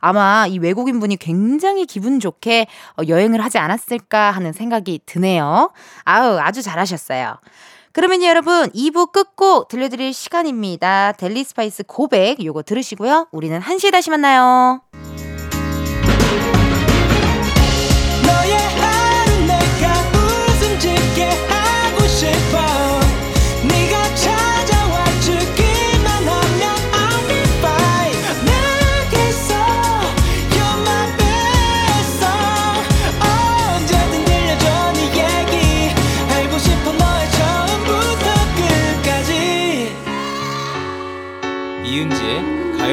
[0.00, 2.66] 아마 이 외국인 분이 굉장히 기분 좋게
[2.98, 5.70] 어, 여행을 하지 않았을까 하는 생각이 드네요.
[6.04, 7.38] 아우, 아주 잘하셨어요.
[7.92, 11.12] 그러면 여러분 2부 끝곡 들려드릴 시간입니다.
[11.12, 13.28] 델리 스파이스 고백 요거 들으시고요.
[13.32, 14.82] 우리는 1시에 다시 만나요.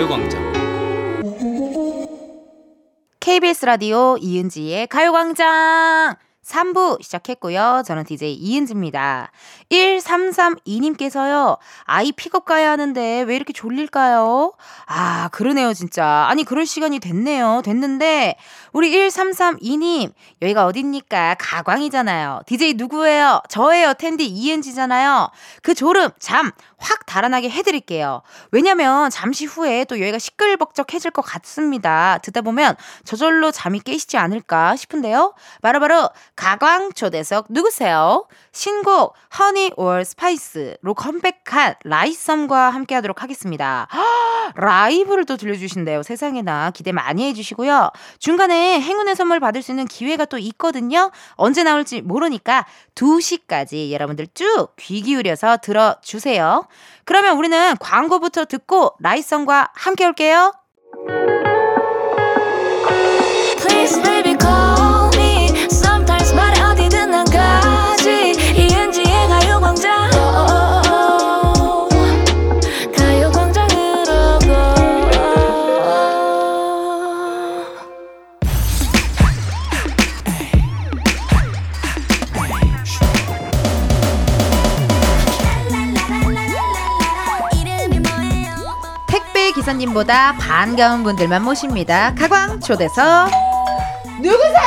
[0.07, 0.53] 가요광장
[3.19, 6.15] KBS 라디오 이은지의 가요광장
[6.47, 7.83] 3부 시작했고요.
[7.85, 9.31] 저는 DJ 이은지입니다.
[9.69, 11.57] 1332님께서요.
[11.83, 14.53] 아이 픽업 가야 하는데 왜 이렇게 졸릴까요?
[14.85, 16.25] 아, 그러네요, 진짜.
[16.29, 17.61] 아니, 그럴 시간이 됐네요.
[17.65, 18.37] 됐는데,
[18.71, 21.35] 우리 1332님, 여기가 어딥니까?
[21.37, 22.43] 가광이잖아요.
[22.45, 23.41] DJ 누구예요?
[23.49, 23.93] 저예요.
[23.95, 25.29] 텐디 이은지잖아요.
[25.61, 28.21] 그 졸음, 잠, 확 달아나게 해드릴게요.
[28.51, 32.19] 왜냐면, 잠시 후에 또 여기가 시끌벅적해질 것 같습니다.
[32.23, 35.33] 듣다 보면 저절로 잠이 깨시지 않을까 싶은데요.
[35.61, 38.27] 바로바로, 가광 초대석 누구세요?
[38.51, 43.87] 신곡, Honey or Spice로 컴백한 라이썸과 함께 하도록 하겠습니다.
[44.55, 46.03] 라이브를 또 들려주신대요.
[46.03, 47.91] 세상에나 기대 많이 해주시고요.
[48.19, 51.11] 중간에 행운의 선물 받을 수 있는 기회가 또 있거든요.
[51.35, 56.66] 언제 나올지 모르니까 2시까지 여러분들 쭉 귀 기울여서 들어주세요.
[57.07, 60.51] 그러면 우리는 광고부터 듣고 라이썸과 함께 올게요.
[63.57, 64.35] Please baby
[89.67, 92.15] 택배 기사님보다 반가운 분들만 모십니다.
[92.15, 93.29] 가광 초대석
[94.21, 94.57] 누구세요?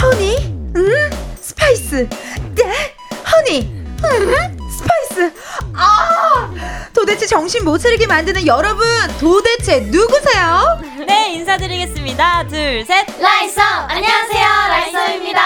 [0.00, 0.36] Honey?
[0.76, 1.10] 음?
[1.40, 2.08] Spice.
[2.54, 2.94] 네?
[3.32, 3.60] Honey?
[3.62, 4.58] 음?
[4.70, 5.32] Spice.
[5.74, 6.50] 아!
[6.92, 8.86] 도대체 정신 못 차리게 만드는 여러분,
[9.18, 10.80] 도대체 누구세요?
[11.06, 11.91] 네, 인사드리겠습니다.
[12.48, 13.04] 둘, 셋.
[13.20, 15.40] 라이썸 안녕하세요 라이썸입니다.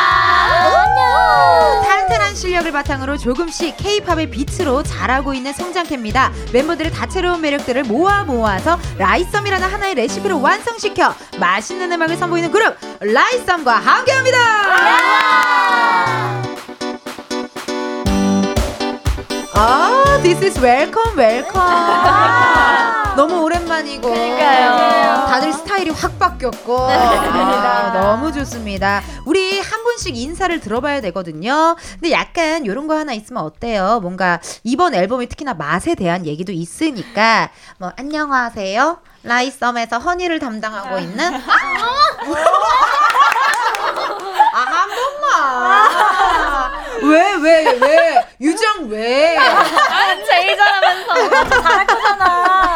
[1.85, 6.33] 탄탄한 실력을 바탕으로 조금씩 K-팝의 빛으로 자라고 있는 성장캐입니다.
[6.53, 14.37] 멤버들의 다채로운 매력들을 모아 모아서 라이썸이라는 하나의 레시피로 완성시켜 맛있는 음악을 선보이는 그룹 라이썸과 함께합니다.
[19.59, 23.17] 아, this is welcome, welcome.
[23.17, 24.03] 너무 오랜만이고.
[24.11, 25.27] 그러니까요.
[25.27, 26.89] 다들 스타일이 확 바뀌었고.
[26.91, 29.03] 아, 너무 좋습니다.
[29.25, 31.75] 우리 한 분씩 인사를 들어봐야 되거든요.
[31.93, 34.01] 근데 약간 이런 거 하나 있으면 어때요?
[34.03, 38.99] 뭔가 이번 앨범에 특히나 맛에 대한 얘기도 있으니까 뭐 안녕하세요.
[39.23, 41.39] 라이썸에서 허니를 담당하고 있는 아,
[44.59, 46.66] 한 번만.
[47.03, 48.27] 왜, 왜, 왜?
[48.41, 49.37] 유정 왜?
[50.27, 51.61] 제일 잘하면서.
[51.63, 52.76] 잘할 거잖아.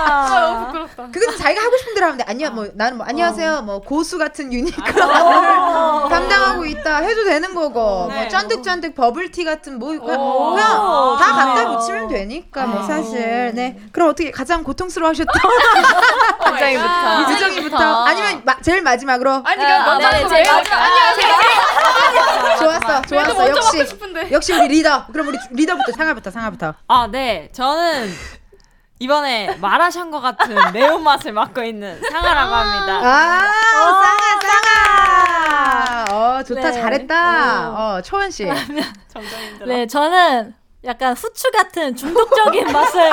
[1.13, 2.25] 그건 자기가 하고 싶은 대로 하면 돼.
[2.27, 3.63] 아니야, 뭐, 나는 뭐, 안녕하세요.
[3.63, 6.09] 뭐, 고수 같은 유니크를 어.
[6.11, 10.55] 담당하고 있다 해도 되는 거고, 뭐, 쫀득쫀득 버블티 같은 뭐, 그냥, 오.
[10.55, 11.35] 그냥 다.
[11.47, 13.53] 갖다 붙이면 되니까, 뭐, 사실.
[13.55, 13.81] 네.
[13.93, 15.33] 그럼 어떻게 가장 고통스러워 하셨던
[16.59, 17.31] 굉장히부터.
[17.33, 18.05] 유정이부터?
[18.05, 19.43] 아니면 마, 제일 마지막으로?
[19.45, 20.77] 아니, 그럼 먼저 네, 제일 마지막.
[20.83, 21.31] 안녕하세요.
[22.59, 23.49] 좋았어, 좋았어.
[23.51, 23.87] 역시,
[24.33, 25.07] 역시 우리 리더.
[25.13, 26.75] 그럼 우리 리더부터, 상아부터, 상아부터.
[26.89, 27.49] 아, 네.
[27.53, 28.11] 저는
[29.01, 33.01] 이번에 마라샹궈 같은 매운맛을 맡고 있는 상아라고 합니다.
[33.03, 33.53] 아,
[34.03, 34.41] 쌍아,
[36.05, 36.05] 쌍아.
[36.13, 36.73] 어, 좋다, 네.
[36.73, 37.71] 잘했다.
[37.71, 38.45] 어, 초원 씨.
[39.13, 39.67] 점점 힘들어.
[39.67, 43.11] 네, 저는 약간 후추 같은 중독적인 맛을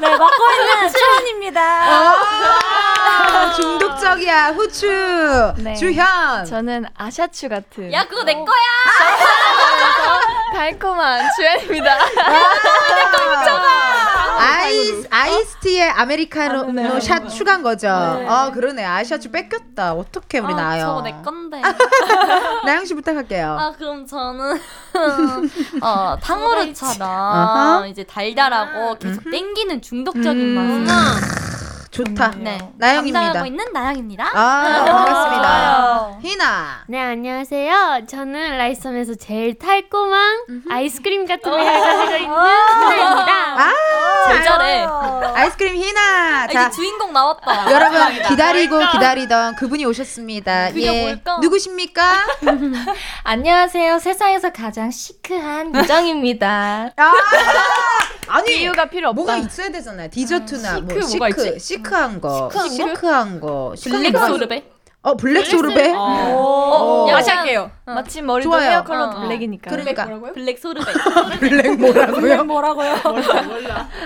[0.00, 1.60] 네, 맡고 있는 초원입니다.
[1.62, 5.54] 아, 중독 중독적이야 후추.
[5.58, 5.74] 네.
[5.74, 6.44] 주현.
[6.44, 7.92] 저는 아샤추 같은.
[7.92, 8.46] 야 그거 내 거야.
[10.52, 11.94] 달콤한 주연입니다.
[11.94, 12.52] 아
[14.70, 17.88] 이스 아이스티에 아메리카노 샷 추가한 거죠.
[17.88, 19.94] 아 그러네 아이샤추 뺏겼다.
[19.94, 20.86] 어떻게 우리 나요?
[20.86, 21.60] 저거 내 건데.
[22.64, 23.56] 나영 씨 부탁할게요.
[23.58, 24.58] 아 그럼 저는
[25.82, 27.86] 어 탕후루처럼.
[27.88, 30.84] 이제 달달하고 계속 땡기는 중독적인 음.
[30.84, 31.61] 맛.
[31.92, 32.32] 좋다.
[32.38, 32.58] 네.
[32.78, 33.20] 나영입니다.
[33.20, 34.30] 담당하고 있는 나영입니다.
[34.34, 36.18] 아 반갑습니다.
[36.22, 36.84] 희나.
[36.88, 38.06] 네, 안녕하세요.
[38.08, 40.38] 저는 라이썸에서 제일 달콤한
[40.70, 43.32] 아이스크림 같은 매력을 가지고 있는 희나입니다.
[43.58, 43.72] 아
[44.26, 44.86] 제일 잘해.
[45.34, 46.44] 아이스크림 희나.
[46.46, 47.70] 이제 자 주인공 나왔다.
[47.70, 50.68] 여러분 기다리고 기다리던 그분이 오셨습니다.
[50.68, 51.02] 그게 예.
[51.02, 51.38] 뭘까?
[51.42, 52.26] 누구십니까?
[53.24, 53.98] 안녕하세요.
[53.98, 56.92] 세상에서 가장 시크한 유정입니다.
[56.96, 57.12] 아,
[58.28, 59.14] 아니 이유가 필요 없다.
[59.16, 60.08] 뭐가 있어야 되잖아요.
[60.08, 61.58] 디저트나 뭐 시크 뭐가 시크, 있지?
[61.82, 63.74] 시크한 거, 시크한 거?
[63.76, 64.64] 시크한 거, 블랙 소르베.
[65.04, 65.92] 어 블랙 소르베.
[65.94, 65.98] 어.
[65.98, 67.06] 어.
[67.10, 67.72] 다시 할게요.
[67.84, 68.70] 마침 머리도 좋아요.
[68.70, 69.26] 헤어 컬러도 어, 어.
[69.26, 69.68] 블랙이니까.
[69.68, 70.92] 그러니까 블랙 소르베.
[71.40, 72.44] 블랙 뭐라고요?
[72.44, 72.94] 뭐라고요?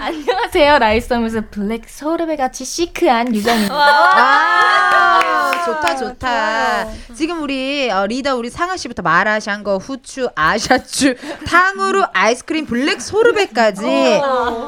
[0.00, 0.78] 안녕하세요.
[0.78, 3.74] 라이썸에서 블랙 소르베 같이 시크한 유정입니다.
[3.76, 6.86] 아, 좋다 좋다.
[7.14, 11.14] 지금 우리 어, 리더 우리 상아 씨부터 마라샹궈, 후추, 아샤추,
[11.46, 13.82] 탕후루, 아이스크림, 블랙 소르베까지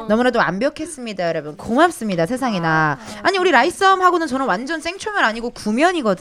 [0.08, 1.56] 너무나도 완벽했습니다, 여러분.
[1.56, 2.98] 고맙습니다, 세상에나.
[3.22, 6.17] 아니 우리 라이썸 하고는 저는 완전 생초면 아니고 구면이거든요.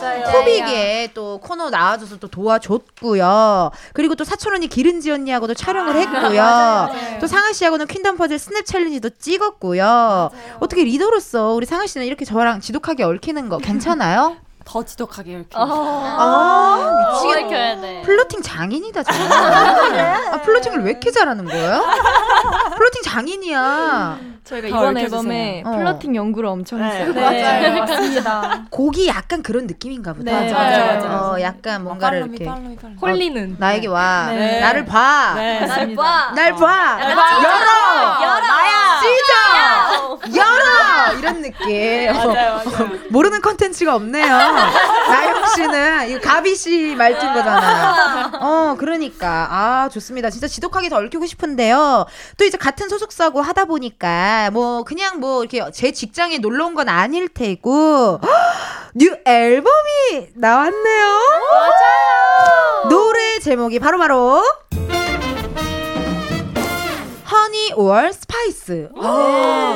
[0.00, 0.24] 맞아요.
[0.32, 3.70] 코빅에 또 코너 나와줘서 또 도와줬고요.
[3.92, 6.88] 그리고 또 사촌 언니 기른지 언니하고도 촬영을 했고요.
[7.20, 10.30] 또 상아 씨하고는 퀸덤 퍼즐 스냅 챌린지도 찍었고요.
[10.60, 14.36] 어떻게 리더로서 우리 상아 씨는 이렇게 저랑 지독하게 얽히는 거 괜찮아요?
[14.66, 15.48] 더 지독하게 이렇게.
[15.54, 17.46] 아, 미치겠다.
[17.46, 18.02] 얽혀야 돼.
[18.04, 19.32] flirting 장인이다, 정말.
[20.32, 21.84] 아, flirting을 왜 이렇게 잘하는 거예요?
[22.76, 24.18] flirting 장인이야.
[24.44, 24.96] 저희가 더 이번.
[24.98, 25.70] 앨범에 어.
[25.70, 27.12] flirting 연구를 엄청 했어요.
[27.12, 28.66] 네, 맞습니다.
[28.70, 30.30] 곡이 약간 그런 느낌인가 보다.
[30.40, 31.32] 네, 맞아요, 맞아요.
[31.34, 32.50] 어, 약간 뭔가를 follow me, 이렇게.
[32.50, 32.98] follow me, follow me.
[33.00, 33.56] 홀리는.
[33.58, 34.26] 나에게 와.
[34.30, 34.60] 네.
[34.60, 35.32] 나를 봐.
[35.36, 35.60] 네.
[35.66, 36.32] 날 봐.
[36.34, 36.58] 날 봐.
[36.60, 36.98] 봐.
[37.02, 38.22] 열어.
[38.22, 38.40] 열어.
[38.40, 39.00] 나야.
[39.00, 40.36] 찢어.
[40.36, 40.65] 열어.
[41.18, 42.12] 이런 느낌.
[42.12, 42.90] 맞아요, 맞아요.
[43.10, 44.26] 모르는 컨텐츠가 없네요.
[44.26, 48.30] 나영 씨는 이 가비 씨 말투인 거잖아.
[48.40, 49.48] 어, 그러니까.
[49.50, 50.30] 아, 좋습니다.
[50.30, 52.06] 진짜 지독하게 더 얽히고 싶은데요.
[52.36, 56.88] 또 이제 같은 소속사고 하다 보니까 뭐 그냥 뭐 이렇게 제 직장에 놀러 온 건
[56.90, 58.20] 아닐 테고
[58.94, 61.06] new 앨범이 나왔네요.
[61.52, 62.88] 맞아요.
[62.90, 64.42] 노래 제목이 바로 바로
[67.30, 68.88] Honey or Spice.
[69.00, 69.74] 아,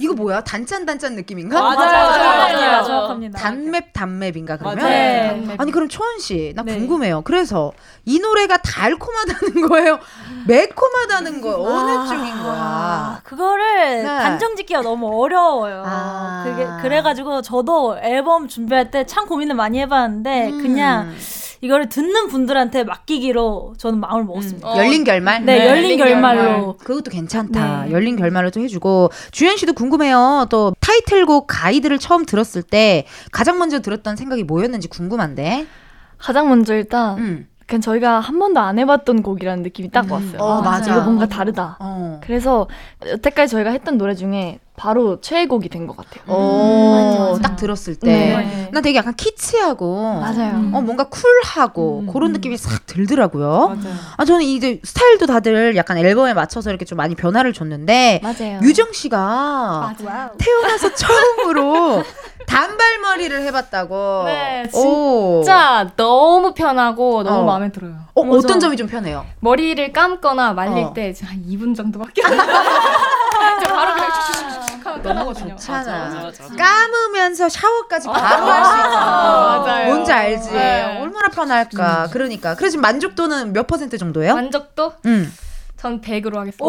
[0.00, 0.40] 이거 뭐야?
[0.42, 1.60] 단짠 단짠 느낌인가?
[1.60, 1.76] 맞아요,
[2.12, 2.58] 정확합니다.
[2.70, 2.84] 맞아요.
[2.84, 3.38] 정확합니다.
[3.38, 4.78] 단맵 단맵인가 그러면?
[4.84, 5.54] 네.
[5.58, 6.74] 아니 그럼 초원 씨, 나 네.
[6.74, 7.20] 궁금해요.
[7.22, 7.72] 그래서
[8.06, 9.98] 이 노래가 달콤하다는 거예요,
[10.46, 11.56] 매콤하다는 거예요.
[11.58, 12.54] 어느 쪽인 거야?
[12.56, 14.04] 아, 그거를 네.
[14.04, 15.82] 단정짓기가 너무 어려워요.
[15.86, 16.44] 아.
[16.46, 20.62] 그게 그래가지고 저도 앨범 준비할 때 참 고민을 많이 해봤는데 음.
[20.62, 21.14] 그냥
[21.62, 24.78] 이거를 듣는 분들한테 맡기기로 저는 마음을 먹었습니다.
[24.78, 25.44] 열린 결말?
[25.44, 26.76] 네, 열린 결말로.
[26.78, 27.84] 그것도 괜찮다.
[27.84, 27.92] 네.
[27.92, 30.46] 열린 결말로 또 해주고 주현 씨도 궁금해요.
[30.48, 35.66] 또 타이틀곡 가이드를 처음 들었을 때 가장 먼저 들었던 생각이 뭐였는지 궁금한데.
[36.18, 37.46] 가장 먼저 일단 음.
[37.70, 40.38] 그냥 저희가 한 번도 안 해봤던 곡이라는 느낌이 딱 왔어요.
[40.40, 40.90] 어, 아, 맞아.
[40.92, 41.76] 이거 뭔가 다르다.
[41.78, 42.20] 어.
[42.24, 42.66] 그래서
[43.06, 46.34] 여태까지 저희가 했던 노래 중에 바로 최애곡이 된 것 같아요.
[46.34, 48.06] 오, 딱 들었을 때.
[48.08, 48.68] 네.
[48.72, 50.20] 난 되게 약간 키치하고.
[50.20, 50.56] 맞아요.
[50.74, 53.78] 어, 뭔가 쿨하고 그런 느낌이 싹 들더라고요.
[54.16, 58.20] 아, 저는 이제 스타일도 다들 약간 앨범에 맞춰서 이렇게 좀 많이 변화를 줬는데.
[58.24, 58.58] 맞아요.
[58.62, 59.94] 유정 씨가
[60.38, 62.02] 태어나서 처음으로
[62.50, 64.24] 단발머리를 해봤다고.
[64.26, 65.40] 네, 오.
[65.44, 67.44] 진짜 너무 편하고 너무 어.
[67.44, 67.94] 마음에 들어요.
[68.14, 68.22] 어.
[68.28, 69.24] 어떤 점이 좀 편해요?
[69.40, 70.92] 머리를 감거나 말릴 어.
[70.92, 72.36] 때 한 2분 정도밖에 안저
[73.74, 75.56] 바로 그냥 슉슉슉슉 하면 끝나거든요.
[75.56, 76.30] 좋잖아.
[76.58, 78.90] 감으면서 샤워까지 바로 할 수 있어.
[78.90, 79.86] 맞아요.
[79.86, 80.50] 뭔지 알지?
[80.52, 80.98] 네.
[81.00, 82.08] 얼마나 편할까.
[82.12, 82.54] 그러니까.
[82.56, 84.34] 그래서 만족도는 몇 퍼센트 정도예요?
[84.34, 84.92] 만족도?
[85.06, 85.32] 응.
[85.80, 86.64] 전 100으로 하겠습니다.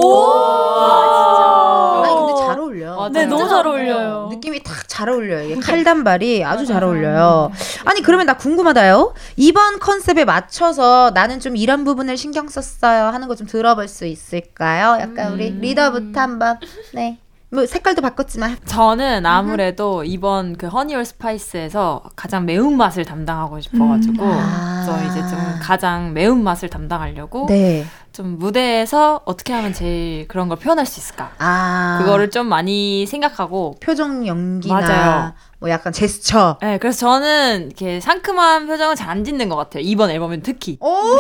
[2.04, 3.10] 아니 근데 잘 어울려.
[3.10, 4.30] 네, 너무 잘 어울려요.
[4.32, 5.46] 느낌이 딱 잘 어울려요.
[5.50, 7.52] 이게 칼단발이 아주 잘 어울려요.
[7.86, 9.14] 아니 그러면 나 궁금하다요.
[9.38, 14.98] 이번 컨셉에 맞춰서 나는 좀 이런 부분을 신경 썼어요 하는 거 좀 들어볼 수 있을까요?
[15.02, 16.60] 약간 우리 리더부터 한번.
[16.94, 17.18] 네.
[17.54, 24.24] 뭐 색깔도 바꿨지만 저는 아무래도 이번 그 Honey or Spice에서 가장 매운 맛을 담당하고 싶어가지고
[24.26, 24.84] 아.
[24.86, 27.86] 저 이제 좀 가장 매운 맛을 담당하려고 네.
[28.14, 31.98] 좀 무대에서 어떻게 하면 제일 그런 걸 표현할 수 있을까 아.
[32.02, 35.34] 그거를 좀 많이 생각하고 표정 연기나 맞아요.
[35.60, 36.58] 뭐 약간 제스처.
[36.62, 39.84] 네, 그래서 저는 이렇게 상큼한 표정을 잘 안 짓는 것 같아요.
[39.84, 41.18] 이번 앨범은 특히 오!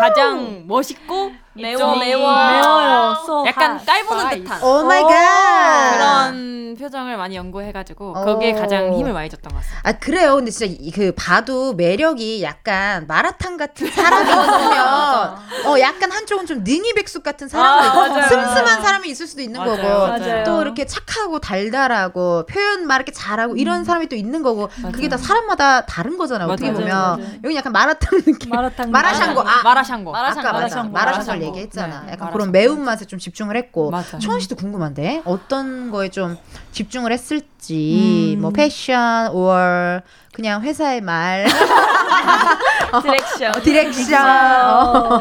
[0.00, 1.30] 가장 멋있고
[1.60, 2.30] 매워, 좀 매워.
[2.50, 3.16] 매워요.
[3.24, 3.84] So 약간.
[3.84, 5.90] 깔보는 듯한 oh my god.
[5.92, 8.56] 그런 표정을 많이 연구해가지고 거기에 어.
[8.56, 9.88] 가장 힘을 많이 줬던 것 같습니다.
[9.88, 10.34] 아 그래요.
[10.36, 16.62] 근데 진짜 이- 그 봐도 매력이 약간 마라탕 같은 사람이 있으면 어 약간 한쪽은 좀
[16.64, 18.82] 능이 백숙 같은 사람도 아, 있고 맞아요, 슴슴한.
[18.82, 20.44] 사람이 있을 수도 있는 맞아요, 거고 맞아요.
[20.44, 25.16] 또 이렇게 착하고 달달하고 표현 말 이렇게 잘하고 이런 사람이 또 있는 거고 그게 다
[25.16, 26.48] 사람마다 다른 거잖아 요.
[26.48, 27.32] 어떻게 맞아요, 보면 맞아요.
[27.44, 28.50] 여기 약간 마라탕 느낌.
[28.50, 29.40] 마라탕 마라샹궈.
[29.40, 30.10] 아, 마라샹궈.
[30.10, 30.42] 아까 맞아.
[30.52, 30.88] 마라샹궈.
[30.90, 31.46] 마라샹궈 마라샹궈.
[31.50, 32.02] 얘기했잖아.
[32.06, 32.32] 네, 약간.
[32.32, 34.18] 그런 매운 맛에 좀 집중을 했고 맞아.
[34.18, 36.36] 초원 씨도 궁금한데 어떤 거에 좀
[36.72, 40.00] 집중을 했을지 뭐 패션 or
[40.32, 41.44] 그냥 회사의 말
[43.02, 43.56] direction.
[43.56, 45.20] 어, direction 어.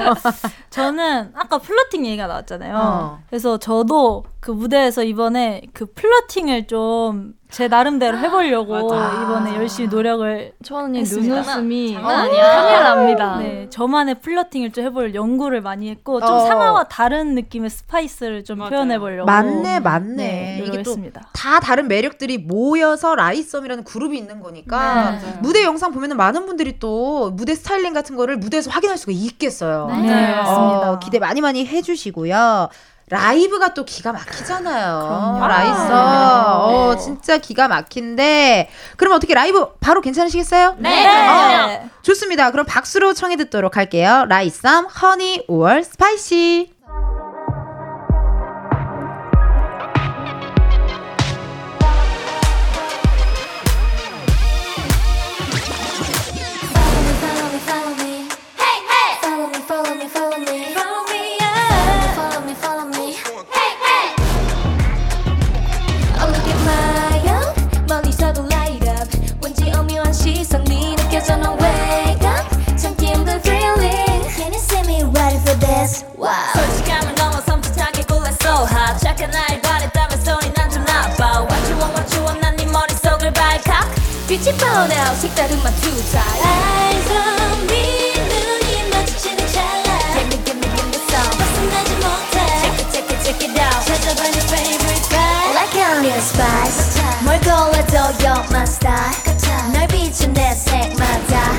[0.70, 2.76] 저는 아까 flirting 얘기가 나왔잖아요.
[2.78, 3.20] 어.
[3.30, 10.54] 그래서 저도 그 무대에서 이번에 그 flirting을 좀 제 나름대로 해보려고 이번에 열심히 노력을
[11.00, 11.36] 했습니다.
[11.36, 13.38] 눈웃음이 장난 아닙니다.
[13.40, 16.40] 네, 저만의 flirting을 좀 해볼 연구를 많이 했고 좀 어.
[16.46, 20.96] 상아와 다른 느낌의 spice를 좀 표현해보려고 맞네 맞네 네, 이게 또.
[21.34, 25.40] 다 다른 매력들이 모여서 라잇썸이라는 그룹이 있는 거니까 네.
[25.42, 29.88] 무대 영상 보면은 많은 분들이 또 무대 스타일링 같은 거를 무대에서 확인할 수가 있겠어요.
[29.88, 30.92] 네, 네, 맞습니다.
[30.92, 32.70] 어, 기대 많이 많이 해주시고요.
[33.10, 35.40] 라이브가 또 기가 막히잖아요.
[35.42, 35.92] 라잇썸.
[35.92, 37.02] 아, 어, 네.
[37.02, 38.70] 진짜 기가 막힌데.
[38.98, 40.76] 그럼 어떻게 라이브 바로 괜찮으시겠어요?
[40.78, 41.28] 네.
[41.28, 42.52] 어, 좋습니다.
[42.52, 44.26] 그럼 박수로 청해 듣도록 할게요.
[44.30, 46.79] 라잇썸, Honey or Spice.
[84.29, 85.81] 빛이 뻔해 색다른 마투
[86.13, 91.95] 타입 Eyes on me 눈이 마주치는 찰나 Give me give me give me some 벗어나지
[91.97, 96.25] 못해 Check it check it check it out 찾아봐 네 favorite vibe Like honey and
[96.25, 97.95] spice 뭘 골라도
[98.25, 99.15] you're my style
[99.73, 101.59] 널 비춘 내 색마다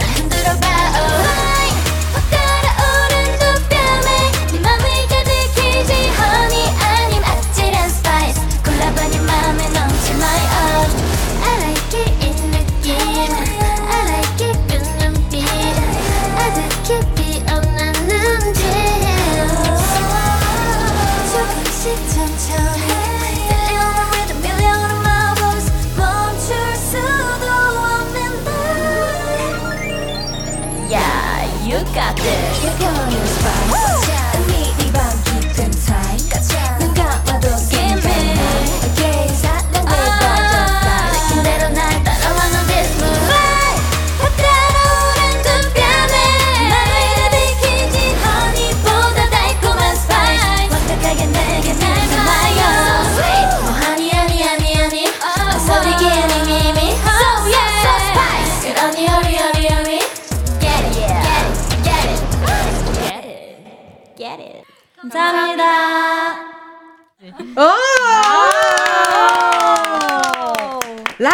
[71.21, 71.29] 라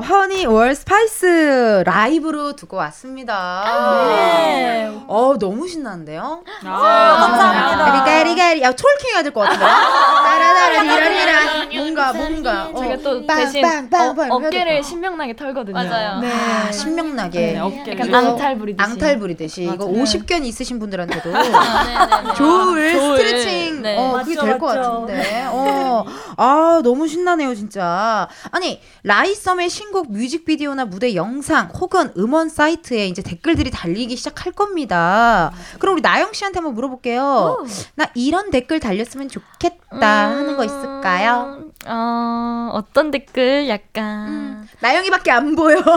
[0.00, 4.06] 허니, 5월, 스파이스 라이브로 두고 왔습니다.
[4.08, 4.90] 네.
[5.06, 6.42] 어, 너무 신나는데요?
[6.62, 7.84] 감사합니다.
[7.84, 8.62] 가리가리가리.
[8.62, 9.64] 야, 톨킹 해야 될 것 같은데?
[9.64, 11.38] 따라라리라리라.
[11.74, 12.68] 뭔가, 뭔가.
[12.72, 15.74] 어, 제가 또 빵, 대신 빵, 빵, 어, 빵 어 깨를 것 신명나게 털거든요.
[15.74, 16.20] 맞아요.
[16.20, 17.38] 네, 신명나게.
[17.52, 17.94] 네, 어깨를.
[17.94, 18.90] 이거 약간 앙탈 부리듯이.
[18.90, 19.62] 앙탈 부리듯이.
[19.64, 20.02] 이거 맞아요.
[20.02, 22.34] 50견 있으신 분들한테도 네, 네.
[22.36, 23.16] 좋을 좋을.
[23.18, 23.82] 스트레칭.
[23.82, 23.96] 네.
[23.96, 25.46] 어, 그게 될 것 같은데.
[25.50, 26.04] 어.
[26.36, 28.28] 아, 너무 신나네요, 진짜.
[28.50, 35.52] 아니, 라이썸의 신곡 뮤직비디오나 무대 영상 혹은 음원 사이트에 이제 댓글들이 달리기 시작할 겁니다.
[35.78, 37.64] 그럼 우리 나영 씨한테 한번 물어볼게요.
[37.94, 41.67] 나 이런 댓글 달렸으면 좋겠다 하는 거 있을까요?
[41.88, 44.68] 어, 어떤 댓글 약간 음.
[44.80, 45.78] 나영이밖에 안 보여.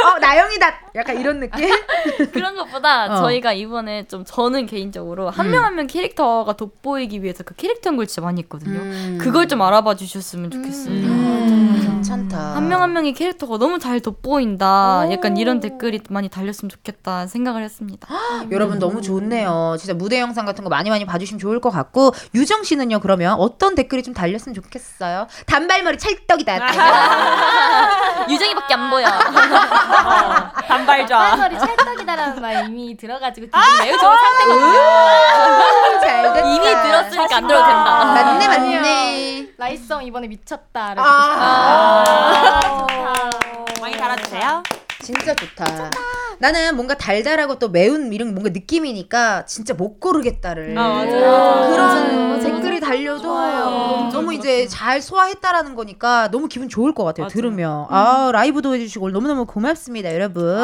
[0.00, 0.74] 어, 나영이다.
[0.96, 1.68] 약간 이런 느낌?
[2.32, 3.16] 그런 것보다 어.
[3.22, 5.50] 저희가 이번에 좀 저는 개인적으로 한 음.
[5.52, 8.80] 명한명 캐릭터가 돋보이기 위해서 그 캐릭터 연구를 진짜 많이 했거든요.
[8.80, 9.18] 음.
[9.20, 11.80] 그걸 좀 알아봐 주셨으면 좋겠습니다.
[11.80, 12.38] 괜찮다.
[12.56, 15.06] 한 명 한 명의 캐릭터가 너무 잘 돋보인다.
[15.12, 18.08] 약간 이런 댓글이 많이 달렸으면 좋겠다 생각을 했습니다.
[18.50, 19.76] 여러분 너무 좋네요.
[19.78, 23.34] 진짜 무대 영상 같은 거 많이 많이 봐주시면 좋을 것 같고 유정 씨는요 그 러면
[23.38, 25.26] 어떤 댓글이 좀 달렸으면 좋겠어요?
[25.46, 26.56] 단발머리 찰떡이다.
[28.30, 29.06] 유정이밖에 안 보여.
[30.66, 31.18] 단발좌.
[31.18, 34.80] 단발머리 찰떡이다라는 말 이미 들어가지고 기분 매우 좋은 상태거든요.
[36.54, 38.04] 이미 들었으니까 안 들어도 된다.
[38.04, 39.46] 맞네 맞네.
[39.58, 40.94] 라이썸 이번에 미쳤다.
[40.96, 42.86] 아.
[43.80, 44.62] 많이 달아주세요.
[45.02, 45.64] 진짜 좋다.
[46.40, 51.04] 나는 뭔가 달달하고 또 매운 이런 뭔가 느낌이니까 진짜 못 고르겠다를 아.
[51.04, 52.40] 그런 맞아요.
[52.40, 54.08] 댓글이 달려도 좋아요.
[54.10, 57.28] 너무 이제 잘 소화했다라는 거니까 너무 기분 좋을 것 같아요.
[57.28, 60.58] 들으면 아 라이브도 해주시고 너무너무 고맙습니다, 여러분.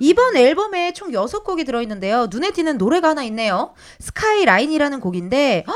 [0.00, 2.28] 이번 앨범에 총 6곡이 들어있는데요.
[2.30, 3.74] 눈에 띄는 노래가 하나 있네요.
[4.00, 5.72] Skyline이라는 곡인데 아,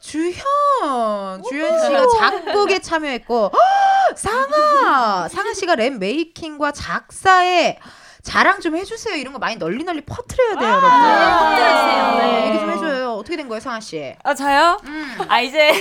[0.00, 7.78] 주현 주현 씨가 작곡에 참여했고 아, 상아 상아 씨가 랩 메이킹과 작사에
[8.22, 9.16] 자랑 좀 해주세요.
[9.16, 10.88] 이런 거 많이 널리 널리 퍼트려야 돼요, 여러분.
[10.90, 12.16] 퍼뜨려주세요.
[12.18, 13.12] 네, 얘기 좀 해줘요.
[13.14, 14.14] 어떻게 된 거예요, 상아 씨?
[14.22, 14.80] 아 저요?
[15.28, 15.72] 아 이제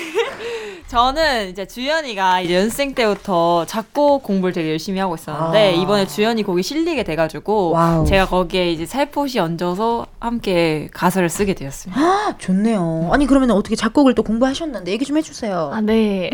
[0.88, 5.72] 저는 이제 주현이가 이제 연생 때부터 작곡 공부를 되게 열심히 하고 있었는데 아.
[5.72, 8.06] 이번에 주현이 곡이 실리게 돼가지고 와우.
[8.06, 12.02] 제가 거기에 이제 살포시 얹어서 함께 가사를 쓰게 되었습니다.
[12.02, 13.10] 아, 좋네요.
[13.14, 15.72] 아니 그러면 어떻게 작곡을 또 공부하셨는데 얘기 좀 해주세요.
[15.74, 16.30] 아, 네.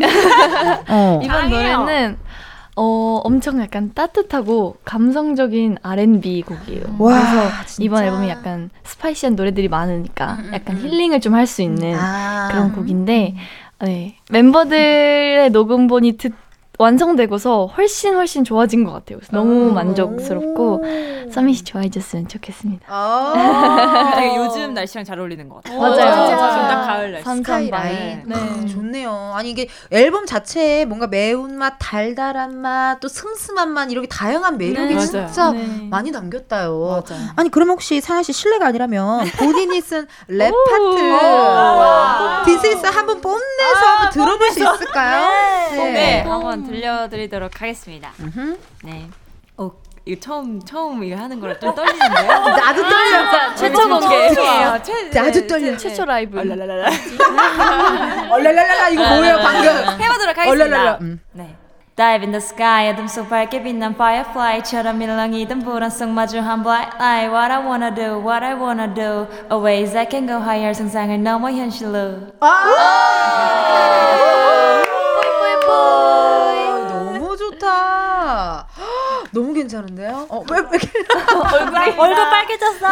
[0.88, 1.20] 어.
[1.24, 2.18] 이번 노래는
[2.78, 6.84] 어, 엄청 약간 따뜻하고 감성적인 R&B 곡이에요.
[6.98, 7.82] 와, 그래서 진짜?
[7.84, 12.48] 이번 앨범이 약간 스파이시한 노래들이 많으니까 약간 힐링을 좀 할 수 있는 아.
[12.50, 13.34] 그런 곡인데
[13.80, 14.16] 네.
[14.30, 16.32] 멤버들의 녹음본이 듣,
[16.78, 19.18] 완성되고서 훨씬 훨씬 좋아진 것 같아요.
[19.18, 20.84] 그래서 너무 만족스럽고
[21.32, 22.86] 서민 씨 좋아해줬으면 좋겠습니다.
[22.88, 24.12] 아.
[24.16, 25.80] 되게 요즘 날씨랑 잘 어울리는 것 같아요.
[25.80, 25.96] 맞아요.
[25.96, 26.68] 지금 진짜.
[26.68, 27.24] 딱 가을 날씨.
[27.36, 28.22] 스카이라인.
[28.26, 28.34] 네.
[28.34, 29.32] 아, 좋네요.
[29.34, 35.00] 아니 이게 앨범 자체에 뭔가 매운맛, 달달한 맛, 또 슴슴한 맛 이렇게 다양한 매력이 네.
[35.00, 35.88] 진짜 네.
[35.90, 37.02] 많이 담겼다요.
[37.36, 43.86] 아니 그러면 혹시 상아 씨 실례가 아니라면 본인이 쓴 랩 파트 this is 한번 뽐내서
[43.86, 45.28] 한번 들어볼 수 있을까요?
[45.72, 48.10] 네, 한번 들려드리도록 하겠습니다.
[48.84, 49.08] 네.
[49.56, 49.70] 어,
[50.04, 52.28] 이거 처음 처음 이거 하는 거라 좀 떨리는데요?
[52.56, 53.54] 나도 떨려.
[53.56, 54.34] 최초 지금 공개.
[54.34, 54.78] 처음이에요.
[54.82, 55.76] 최- 나도 네, 떨려.
[55.76, 56.38] 최초 라이브.
[56.38, 56.88] 얼랄랄라.
[58.32, 59.68] 얼랄랄라 이거 뭐예요 방금?
[60.00, 60.50] 해보도록 하겠습니다.
[60.50, 60.98] 얼랄랄라.
[61.00, 61.20] 음.
[61.32, 61.56] 네.
[61.96, 67.28] Dive in the sky, 어둠 속 밝게 빛난 firefly처럼 일렁이던 불안 속 마주한 bright light.
[67.34, 69.26] What I wanna do, what I wanna do.
[69.50, 72.38] A ways I can go higher, 상상을 넘어 현실로.
[72.38, 72.46] 너
[79.32, 80.26] 너무 괜찮은데요?
[80.28, 80.88] 어, 왜, 왜 이렇게
[81.54, 82.86] 얼굴 얼굴 빨개졌어.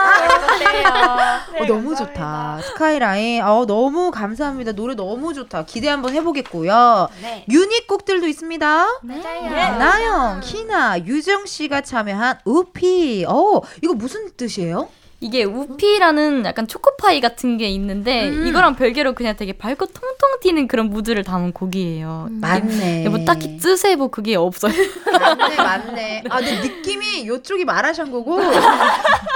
[1.59, 2.61] 어, 너무 좋다.
[2.63, 3.43] 스카이라인.
[3.43, 4.73] 어, 너무 감사합니다.
[4.73, 5.65] 노래 너무 좋다.
[5.65, 7.09] 기대 한번 해보겠고요.
[7.23, 7.45] 네.
[7.49, 8.87] 유닛 곡들도 있습니다.
[9.03, 9.23] 네.
[9.79, 13.25] 나영, 희나, 유정 씨가 참여한 우피.
[13.29, 14.89] 어, 이거 무슨 뜻이에요?
[15.21, 18.47] 이게 우피라는 약간 초코파이 같은 게 있는데 음.
[18.47, 22.29] 이거랑 별개로 그냥 되게 밝고 통통 튀는 그런 무드를 담은 곡이에요.
[22.33, 23.09] 맞네.
[23.09, 24.75] 뭐 딱히 뜻에 뭐 그게 없어요.
[25.11, 26.25] 맞네, 맞네.
[26.29, 28.39] 아, 근데 느낌이 이쪽이 마라샹 거고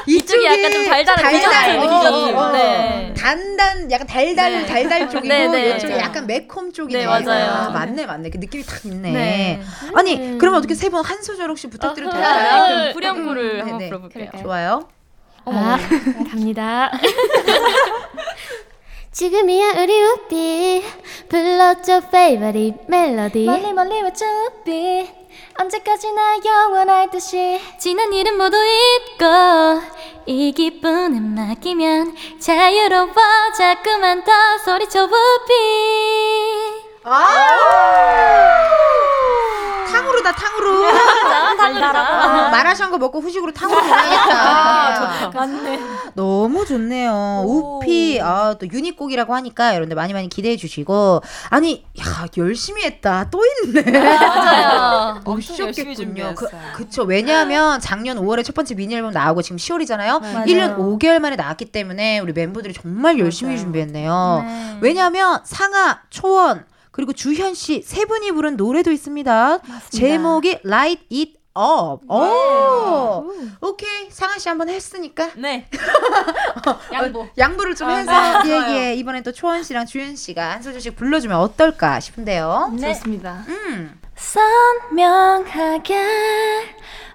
[0.06, 2.52] 이쪽이 약간 좀 달달한 디저트 느낌.
[2.52, 3.14] 네.
[3.16, 4.66] 단단, 약간 달달, 네.
[4.66, 5.76] 달달 쪽이고 네, 네.
[5.76, 7.00] 이쪽이 약간 매콤 쪽이네.
[7.00, 7.50] 네, 맞아요.
[7.52, 8.28] 아, 맞네, 맞네.
[8.30, 9.12] 그 느낌이 딱 있네.
[9.12, 9.62] 네.
[9.94, 12.64] 아니, 그러면 어떻게 세번한 소절 혹시 부탁드려도 네, 될까요?
[12.66, 13.88] 그럼 후렴구를 음, 한번 네네.
[13.90, 14.30] 불러볼게요.
[14.42, 14.88] 좋아요.
[15.46, 15.78] 아,
[16.30, 16.90] 갑니다.
[19.12, 20.84] 지금이야 우리 우비.
[21.28, 25.08] 불러줘 favorite 멜로디 멀리 멀리 와줘 우비.
[25.58, 27.60] 언제까지나 영원할 듯이.
[27.78, 29.26] 지난 일은 모두 잊고
[30.26, 33.12] 이 기분에 맡기면 자유로워.
[33.56, 34.32] 자꾸만 더
[34.64, 35.08] 소리쳐 우
[37.02, 37.08] 비
[39.92, 41.56] 탕후루 달잖아 탕후루.
[41.56, 42.46] 달달하다.
[42.46, 45.30] 어, 마라샹궈 먹고 후식으로 탕후루 먹어야겠다.
[45.34, 45.80] 맞네.
[46.14, 47.42] 너무 좋네요.
[47.46, 51.22] 우피, 아, 또 유니곡이라고 하니까 여러분들 많이 많이 기대해 주시고.
[51.48, 53.28] 아니, 야, 열심히 했다.
[53.30, 53.82] 또 있네.
[53.90, 55.14] 맞아요.
[55.24, 56.34] 못 엄청 열심히 쉬었겠군요.
[56.34, 56.72] 그, 준비했어요.
[56.76, 57.02] 그쵸.
[57.02, 60.20] 왜냐하면 작년 5월에 첫 번째 미니 앨범 나오고 지금 10월이잖아요.
[60.20, 60.44] 맞아요.
[60.46, 64.78] 1년 5개월 만에 나왔기 때문에 우리 멤버들이 정말 열심히 준비했네요.
[64.80, 66.64] 왜냐하면 상하, 초원,
[67.00, 69.58] 그리고 주현 씨 세 분이 부른 노래도 있습니다.
[69.88, 72.04] 제목이 Light It Up.
[72.12, 73.32] 오,
[73.62, 74.10] 오케이.
[74.10, 75.30] 상하 씨 한번 했으니까.
[75.36, 75.66] 네.
[76.92, 77.26] 양보.
[77.38, 78.50] 양보를 좀 아, 해서 네.
[78.50, 78.94] 예, 예.
[78.96, 82.74] 이번엔 또 초원 씨랑 주현 씨가 한 소절씩 불러주면 어떨까 싶은데요.
[82.78, 83.44] 좋습니다.
[83.48, 83.98] 음.
[84.14, 85.96] 선명하게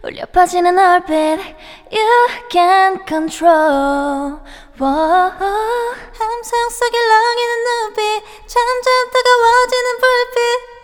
[0.05, 1.11] 울려 퍼지는 얼빛
[1.91, 4.37] You can control
[4.79, 5.31] Whoa.
[5.31, 10.75] 함성 속에 렁이는 눈빛 점점 뜨거워지는 불빛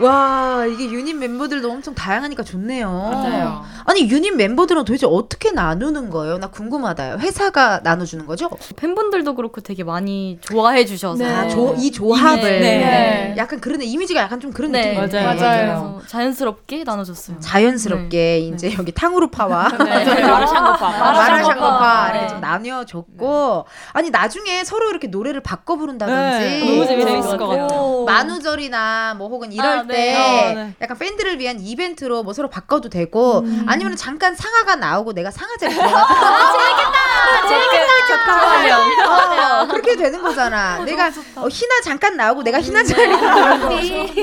[0.00, 2.90] 와, 이게 유닛 멤버들도 엄청 다양하니까 좋네요.
[2.90, 3.64] 맞아요.
[3.84, 6.38] 아니, 유닛 멤버들은 도대체 어떻게 나누는 거예요?
[6.38, 7.18] 나 궁금하다요.
[7.18, 8.48] 회사가 나눠주는 거죠?
[8.76, 12.42] 팬분들도 그렇고 되게 많이 좋아해 주셔서 아, 조, 이 조합을.
[12.42, 12.60] 네.
[12.78, 13.34] 네.
[13.36, 15.36] 약간 그런 이미지가 약간 좀 그런 네, 느낌이 맞아요.
[15.36, 17.38] 그래서 자연스럽게 나눠줬어요.
[17.40, 20.04] 자연스럽게 이제 여기 탕후루파와 네.
[20.22, 20.90] 마라샹궈파.
[20.90, 22.28] 마라샹궈파 이렇게 네.
[22.28, 26.60] 좀 나뉘어줬고 아니 나중에 서로 이렇게 노래를 바꿔 부른다든지 네.
[26.64, 28.04] 너무 재밌을 것 같아요.
[28.06, 30.16] 만우절이나 뭐 혹은 이럴 아, 때 네.
[30.16, 30.74] 어, 네.
[30.80, 35.74] 약간 팬들을 위한 이벤트로 뭐 서로 바꿔도 되고 아니면 잠깐 상아가 나오고 내가 상아 자리
[35.74, 36.06] 들어가
[37.48, 39.62] 재밌겠다.
[39.62, 40.78] 어, 그렇게 되는 거잖아.
[40.84, 43.68] 내가 어, 히나 잠깐 나오고 내가 히나 자리 들어가고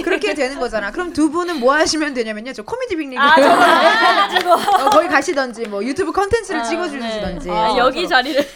[0.03, 0.91] 그렇게 되는 거잖아.
[0.91, 2.53] 그럼 두 분은 뭐 하시면 되냐면요.
[2.53, 3.35] 저 코미디 빅리그 아.
[4.85, 7.49] 어, 거기 가시던지 뭐 유튜브 컨텐츠를 찍어주시던지.
[7.51, 8.47] 아, 여기 자리를.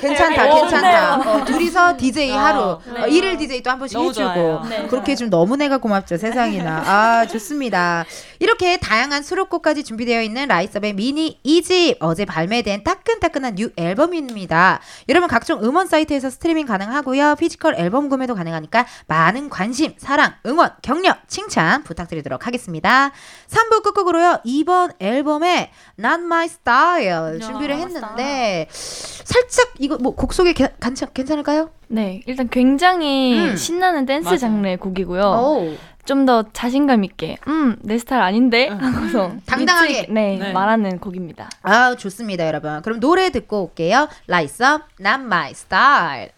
[0.00, 0.54] 괜찮다, 네.
[0.60, 1.16] 괜찮다.
[1.16, 1.28] 네.
[1.30, 3.02] 어, 둘이서 DJ 어, 하루, 네.
[3.02, 4.62] 어, 일일 DJ 또 한 번씩 해주고.
[4.68, 4.86] 네.
[4.88, 6.82] 그렇게 좀 너무 내가 고맙죠, 세상이나.
[6.86, 8.04] 아, 좋습니다.
[8.38, 11.96] 이렇게 다양한 수록곡까지 준비되어 있는 라잇썸의 미니 2집.
[12.00, 14.80] 어제 발매된 따끈따끈한 new 앨범입니다.
[15.08, 17.36] 여러분, 각종 음원 사이트에서 스트리밍 가능하고요.
[17.38, 23.12] physical 앨범 구매도 가능하니까 많은 관심, 사랑, 응원, 격려, 칭찬 부탁드리도록 하겠습니다.
[23.48, 24.40] 3부 끝곡으로요.
[24.44, 31.70] 이번 앨범에 Not My Style 준비를 했는데 살짝 이거 뭐 곡 소개 개- 괜찮, 괜찮을까요?
[31.88, 33.56] 네, 일단 굉장히 음.
[33.56, 34.38] 신나는 댄스 맞아요.
[34.38, 35.22] 장르의 곡이고요.
[35.22, 35.74] 오.
[36.06, 38.68] 좀 더 자신감 있게, 음, 내 스타일 아닌데?
[38.68, 39.92] 하고서 당당하게.
[39.92, 40.52] 일찍, 네, 네.
[40.52, 41.48] 말하는 곡입니다.
[41.62, 46.30] 아 좋습니다 여러분 그럼 노래 듣고 올게요 라잇썸 Not My Style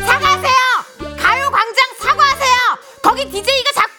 [0.00, 1.16] 사과하세요!
[1.16, 2.56] 가요 광장 사과하세요!
[3.02, 3.94] 거기 DJ가 자꾸!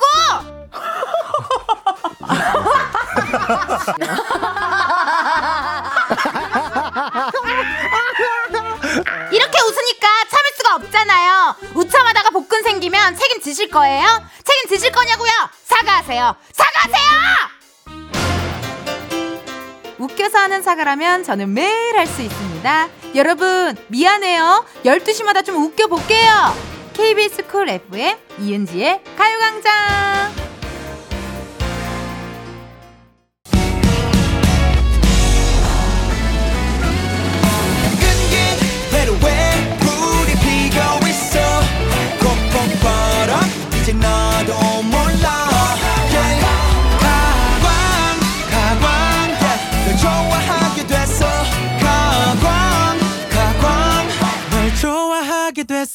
[9.32, 11.56] 이렇게 웃으니까 참을 수가 없잖아요.
[11.74, 12.15] 웃자마다
[12.86, 14.06] 생기면 책임지실 거예요?
[14.44, 15.32] 책임지실 거냐고요?
[15.64, 16.36] 사과하세요.
[16.54, 17.06] 사과하세요!
[19.98, 22.90] 웃겨서 하는 사과라면 저는 매일 할 수 있습니다.
[23.16, 24.66] 여러분, 미안해요.
[24.86, 26.56] 12시마다 좀 웃겨볼게요.
[26.94, 30.45] KBS 쿨 FM 이은지의 가요광장.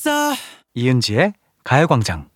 [0.00, 0.34] 됐어
[0.72, 2.30] 이은지의 가요광장.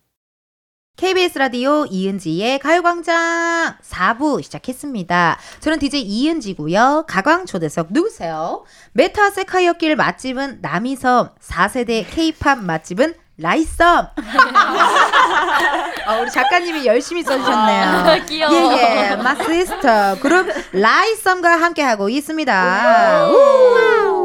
[0.97, 5.39] KBS 라디오 이은지의 가요광장 4부 시작했습니다.
[5.61, 7.05] 저는 DJ 이은지고요.
[7.07, 8.63] 가광 초대석 누구세요?
[8.93, 14.11] 메타세쿼이아길 맛집은 남이섬, 4세대 K-팝 맛집은 라잇썸.
[16.05, 18.25] 아, 우리 작가님이 열심히 써주셨네요.
[18.29, 18.53] 귀여워.
[18.77, 19.15] 예, 예.
[19.15, 23.27] 마스터 그룹 라잇썸과 함께하고 있습니다.
[23.29, 24.24] 우!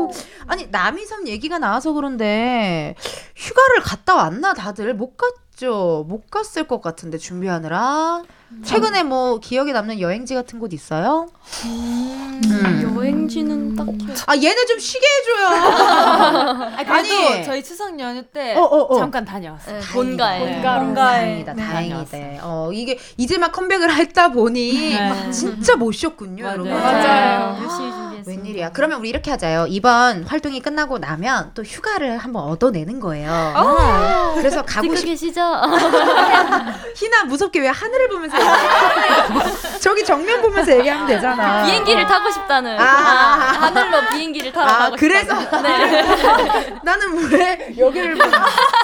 [0.51, 2.97] 아니, 남이섬 얘기가 나와서 그런데
[3.37, 4.95] 휴가를 갔다 왔나 다들?
[4.95, 6.05] 못 갔죠?
[6.09, 8.23] 못 갔을 것 같은데 준비하느라.
[8.65, 11.29] 최근에 뭐 기억에 남는 여행지 같은 곳 있어요?
[11.67, 12.97] 음.
[12.97, 13.97] 여행지는 딱히.
[14.27, 15.47] 아, 얘네 좀 쉬게 해줘요.
[16.77, 17.45] 아니, 아니.
[17.45, 18.99] 저희 추석 연휴 때 어, 어, 어.
[18.99, 19.79] 잠깐 다녀왔어요.
[19.81, 20.45] 네, 본가에.
[20.45, 20.63] 네.
[20.63, 21.63] 다행이다, 네.
[21.65, 22.19] 다행이다.
[22.43, 25.31] 어, 이게 이제 막 컴백을 했다 보니 네.
[25.31, 26.55] 진짜 못 쉬었군요, 맞아요.
[26.55, 26.73] 여러분.
[26.73, 27.57] 맞아요.
[27.63, 28.10] 열심히 준비했어요.
[28.31, 28.71] 웬일이야.
[28.71, 29.67] 그러면 우리 이렇게 하자요.
[29.69, 33.31] 이번 활동이 끝나고 나면 또 휴가를 한번 얻어내는 거예요.
[33.31, 34.35] 아.
[34.37, 35.41] 그래서 가고 싶 계시죠?
[36.95, 38.37] 희나 무섭게 왜 하늘을 보면서?
[39.81, 41.65] 저기 정면 보면서 얘기하면 되잖아.
[41.65, 42.79] 비행기를 타고 싶다는.
[42.79, 42.85] 아.
[42.85, 45.91] 아, 하늘로 비행기를 타러 아, 그래서 싶다는.
[45.91, 46.81] 네.
[46.85, 48.31] 나는 왜 여기를 보고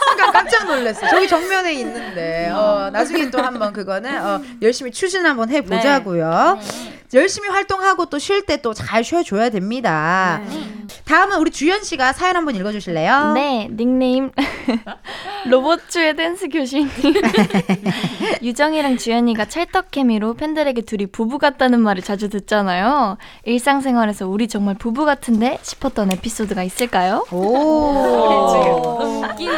[0.09, 1.07] 순간 깜짝 놀랐어.
[1.09, 6.59] 저기 정면에 있는데 어, 나중에 또 한번 그거는 어, 열심히 추진 한번 해 보자고요.
[7.15, 10.41] 열심히 활동하고 또 쉴 때 또 잘 쉬어줘야 됩니다.
[11.05, 13.33] 다음은 우리 주연 씨가 사연 한번 읽어주실래요?
[13.35, 14.31] 네, 닉네임
[15.47, 16.89] 로봇추의 댄스 교수님.
[18.43, 23.17] 유정이랑 주연이가 찰떡 케미로 팬들에게 둘이 부부 같다는 말을 자주 듣잖아요.
[23.45, 27.25] 일상생활에서 우리 정말 부부 같은데 싶었던 에피소드가 있을까요?
[27.31, 28.57] 오.
[29.37, 29.51] 웃긴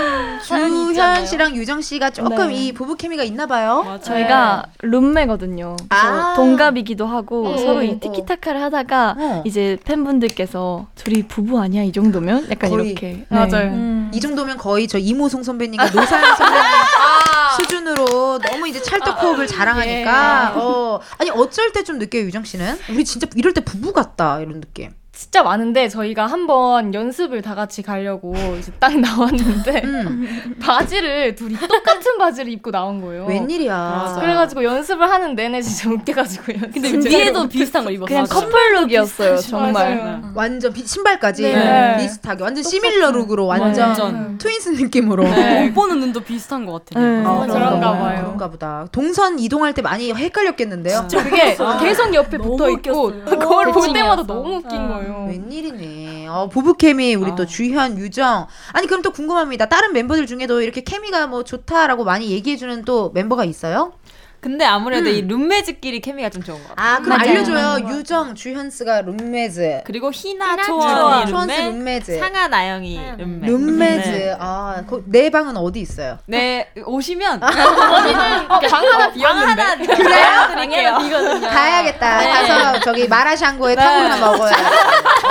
[0.44, 2.54] 주현 씨랑 유정 씨가 조금 네.
[2.54, 3.98] 이 부부 케미가 있나 봐요.
[4.02, 5.76] 저희가 룸메거든요.
[5.90, 6.34] 아.
[6.36, 7.58] 동갑이기도 하고 네.
[7.58, 7.82] 서로 어.
[7.82, 9.42] 이 티키타카를 하다가 어.
[9.46, 12.90] 이제 팬분들께서 둘이 부부 아니야 이 정도면 약간 거의.
[12.90, 13.48] 이렇게 맞아요.
[13.48, 13.64] 네.
[13.76, 14.10] 음.
[14.14, 17.56] 이 정도면 거의 저 이모송 선배님과 노사연 선배님 아.
[17.56, 23.04] 수준으로 너무 이제 찰떡 호흡을 자랑하니까 어 아니 어쩔 때 좀 느껴요 유정 씨는 우리
[23.04, 24.90] 진짜 이럴 때 부부 같다 이런 느낌.
[25.18, 30.54] 진짜 많은데 저희가 한번 연습을 다 같이 가려고 이제 딱 나왔는데 음.
[30.62, 33.26] 바지를 둘이 똑같은 바지를 입고 나온 거예요.
[33.26, 34.18] 웬일이야.
[34.20, 36.56] 그래가지고 연습을 하는 내내 진짜 웃겨가지고요.
[36.72, 38.06] 근데 위에도 비슷한 걸 입었어.
[38.06, 38.34] 그냥 맞아.
[38.36, 39.72] 커플룩이었어요 정말.
[39.98, 40.22] 맞아요.
[40.36, 41.96] 완전 비- 신발까지 네.
[41.98, 44.38] 비슷하게 완전 시밀러 룩으로 완전 완전.
[44.38, 45.24] 트윈스 느낌으로.
[45.24, 47.00] 못 보는 눈도 비슷한 것 같아.
[47.00, 47.24] 네.
[47.26, 48.20] 어, 그런가 봐요.
[48.22, 48.86] 그런가 보다.
[48.92, 51.08] 동선 이동할 때 많이 헷갈렸겠는데요.
[51.10, 53.92] 그게 계속 옆에 붙어 있고 그걸 볼.
[53.92, 55.07] 때마다 너무 웃긴 거예요.
[55.08, 56.26] 웬일이네.
[56.28, 58.46] 어, 부부 케미 우리 또 주현, 유정.
[58.72, 59.66] 아니 그럼 또 궁금합니다.
[59.66, 63.92] 다른 멤버들 중에도 이렇게 케미가 뭐 좋다라고 많이 얘기해주는 또 멤버가 있어요?
[64.40, 66.82] 근데 아무래도 이 룸메즈끼리 케미가 좀 좋은 것 같아.
[66.82, 67.30] 아 그럼 맞아요.
[67.30, 67.88] 알려줘요.
[67.90, 69.82] 유정, 주현스가 룸메즈.
[69.84, 72.18] 그리고 희나, 초원, 초원이 초원스 룸메, 룸메즈.
[72.20, 73.46] 상아, 나영이 룸메.
[73.48, 74.08] 룸메즈.
[74.08, 74.36] 네.
[74.38, 76.18] 아, 그, 내 방은 어디 있어요?
[76.26, 79.62] 네, 오시면 어, 방 하나 비었는데.
[79.62, 80.48] 하나 그래요?
[80.54, 80.98] 드릴게요.
[80.98, 81.48] 비거든요.
[81.48, 82.18] 가야겠다.
[82.18, 82.30] 네.
[82.30, 84.62] 가서 저기 마라샹궈에 탕후루나 먹어야 돼.
[84.62, 85.27] 어.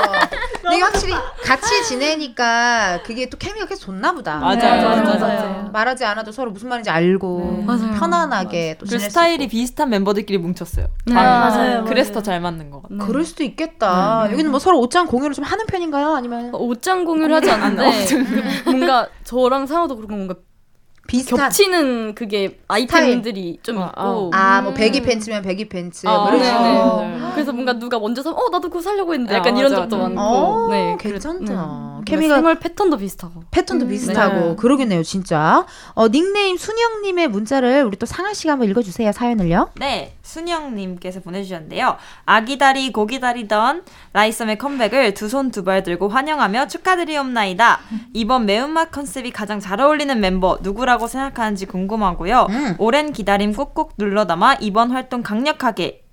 [0.67, 1.13] 근데 이게 확실히
[1.43, 4.37] 같이 지내니까 그게 또 케미가 계속 좋나 보다.
[4.39, 4.81] 맞아요, 네.
[5.03, 5.19] 맞아요.
[5.19, 5.69] 맞아요.
[5.71, 7.65] 말하지 않아도 서로 무슨 말인지 알고
[7.97, 9.51] 편안하게 또그 지낼 수 스타일이 있고.
[9.51, 10.87] 비슷한 멤버들끼리 뭉쳤어요.
[11.05, 11.25] 네, 방이.
[11.25, 12.13] 맞아요, 그래서 맞아요.
[12.21, 12.97] 더잘 맞는 것 같아요.
[12.99, 14.27] 그럴 수도 있겠다.
[14.31, 16.13] 여기는 뭐 서로 옷장 공유를 좀 하는 편인가요?
[16.13, 18.05] 아니면 어, 옷장 공유를 하지 않는데
[18.65, 20.35] 뭔가 저랑 상호도 그렇고 뭔가
[21.07, 26.05] 비슷한 겹치는 그게 아이템들이 좀 있고 아, 뭐 배기 팬츠면 배기 팬츠.
[26.05, 26.43] 아, 뭐 네네.
[26.43, 27.01] 식으로.
[27.01, 27.31] 네.
[27.33, 29.97] 그래서 뭔가 누가 먼저 사면 어 나도 그거 사려고 했는데 아, 약간 맞아, 이런 적도
[29.97, 30.09] 맞아.
[30.09, 31.96] 많고 어, 네 괜찮다.
[32.09, 34.55] 그, 케미가- 생활 패턴도 비슷하고 패턴도 음, 비슷하고 네.
[34.57, 35.65] 그러겠네요, 진짜.
[35.93, 39.71] 어, 닉네임 순영님의 문자를 우리 또 상아 씨가 한번 읽어주세요, 사연을요.
[39.79, 41.97] 네, 순영님께서 보내주셨는데요.
[42.25, 43.83] 아기다리 고기다리던
[44.13, 47.79] 라이썸의 컴백을 두 손 두 발 들고 환영하며 축하드리옵나이다.
[48.13, 52.47] 이번 매운맛 컨셉이 가장 잘 어울리는 멤버 누구라고 생각하는지 궁금하고요.
[52.49, 52.75] 음.
[52.79, 56.03] 오랜 기다림 꾹꾹 눌러 담아 이번 활동 강력하게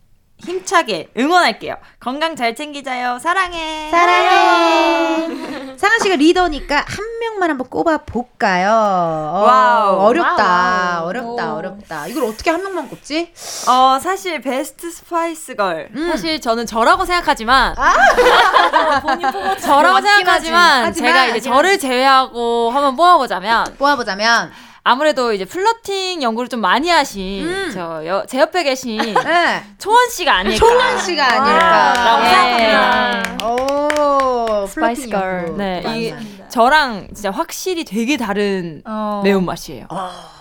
[0.45, 1.77] 힘차게 응원할게요.
[2.01, 3.19] 건강 잘 챙기자요.
[3.19, 3.89] 사랑해.
[3.91, 5.75] 사랑해.
[5.77, 8.71] 상아 씨가 리더니까 한 명만 한번 꼽아 볼까요?
[8.71, 9.97] 어, 와우.
[10.01, 11.07] 어렵다, 와우.
[11.09, 12.07] 어렵다, 어렵다.
[12.07, 13.33] 이걸 어떻게 한 명만 꼽지?
[13.69, 17.75] 어 사실 best spice girl 사실 저는 저라고 생각하지만
[19.63, 21.01] 저라고 맞긴 생각하지만 하지.
[21.01, 24.53] 제가 하지만, 이제 저를 제외하고 한번 뽑아 보자면 뽑아 보자면
[24.89, 29.65] 아무래도 이제 flirting 연구를 좀 많이 하신 저제 옆에 계신 네.
[29.79, 30.59] 초원 씨가 아닐까.
[30.59, 31.93] 초원 씨가 아닐까.
[32.05, 32.29] 라고 네.
[32.61, 33.47] 생각합니다.
[33.47, 35.39] 오, spice flirting girl.
[35.47, 35.57] 연구.
[35.57, 36.15] 네, 이.
[36.51, 39.23] 저랑 진짜 확실히 되게 다른 어.
[39.25, 39.87] 매운맛이에요.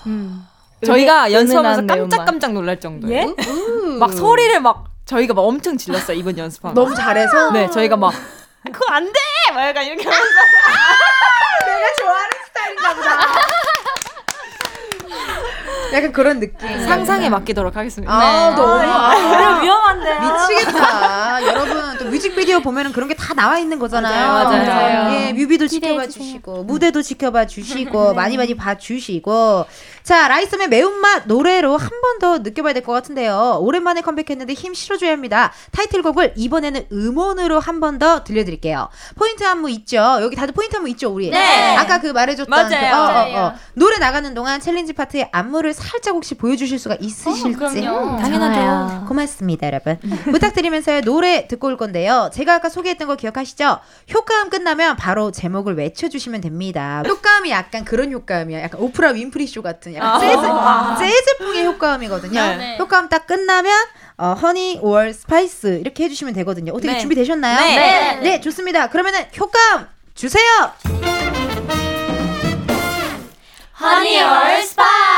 [0.07, 0.45] 음.
[0.85, 1.85] 저희가 연습하면서.
[1.87, 3.33] 깜짝깜짝 놀랄 정도예요.
[3.47, 3.97] 우.
[3.97, 6.81] 막 소리를 막 저희가 막 엄청 질렀어요 이번 연습하면서.
[6.81, 8.13] 너무 잘해서 네, 저희가 막
[8.65, 9.19] 그거 안 돼!
[9.53, 10.25] 막 약간 이렇게 하면서
[11.65, 13.17] 내가 좋아하는 스타일인가 보다.
[15.93, 16.67] 약간 그런 느낌.
[16.85, 18.11] 상상에 맡기도록 하겠습니다.
[18.13, 18.55] 아, 네.
[18.55, 20.19] 너무 아, 위험한데.
[20.19, 21.45] 미치겠다.
[21.47, 24.27] 여러분 또 뮤직비디오 보면은 그런 게 다 나와 있는 거잖아요.
[24.27, 25.13] 맞아요, 맞아요.
[25.13, 29.65] 예, 뮤비도 지켜봐 주시고 무대도 지켜봐 주시고 많이 많이 봐 주시고
[30.03, 33.57] 자 라잇썸의 매운맛 노래로 한 번 더 느껴봐야 될 것 같은데요.
[33.61, 35.51] 오랜만에 컴백했는데 힘 실어줘야 합니다.
[35.71, 38.89] 타이틀곡을 이번에는 음원으로 한 번 더 들려드릴게요.
[39.15, 39.97] 포인트 안무 있죠?
[40.21, 41.29] 여기 다들 포인트 안무 있죠, 우리?
[41.29, 41.75] 네.
[41.77, 42.69] 아까 그 말해줬던 맞아요.
[42.69, 43.13] 그, 어, 어, 어.
[43.13, 43.53] 맞아요.
[43.73, 47.53] 노래 나가는 동안 challenge 파트의 안무를 살짝 혹시 보여주실 수가 있으실지?
[47.53, 48.17] 그럼요.
[48.21, 48.53] 당연하죠.
[48.53, 49.05] 좋아요.
[49.07, 49.97] 고맙습니다, 여러분.
[50.31, 52.29] 부탁드리면서 노래 듣고 올 건데요.
[52.33, 53.79] 제가 아까 소개했던 거 기억하시죠?
[54.13, 57.03] 효과음 끝나면 바로 제목을 외쳐주시면 됩니다.
[57.07, 58.61] 효과음이 약간 그런 효과음이야.
[58.63, 59.97] 약간 오프라 윈프리 쇼 같은 효과음이거든요.
[59.97, 60.19] 약간 아.
[60.19, 60.95] 재즈, 아.
[60.97, 62.41] 재즈풍의 효과음이거든요.
[62.57, 62.77] 네.
[62.79, 63.73] 효과음 딱 끝나면
[64.17, 66.71] 어, Honey or Spice 이렇게 해주시면 되거든요.
[66.73, 66.99] 어떻게 네.
[66.99, 67.59] 준비되셨나요?
[67.59, 68.19] 네.
[68.21, 68.89] 네, 좋습니다.
[68.89, 70.71] 그러면은 효과음 주세요.
[73.81, 75.12] Honey or spice.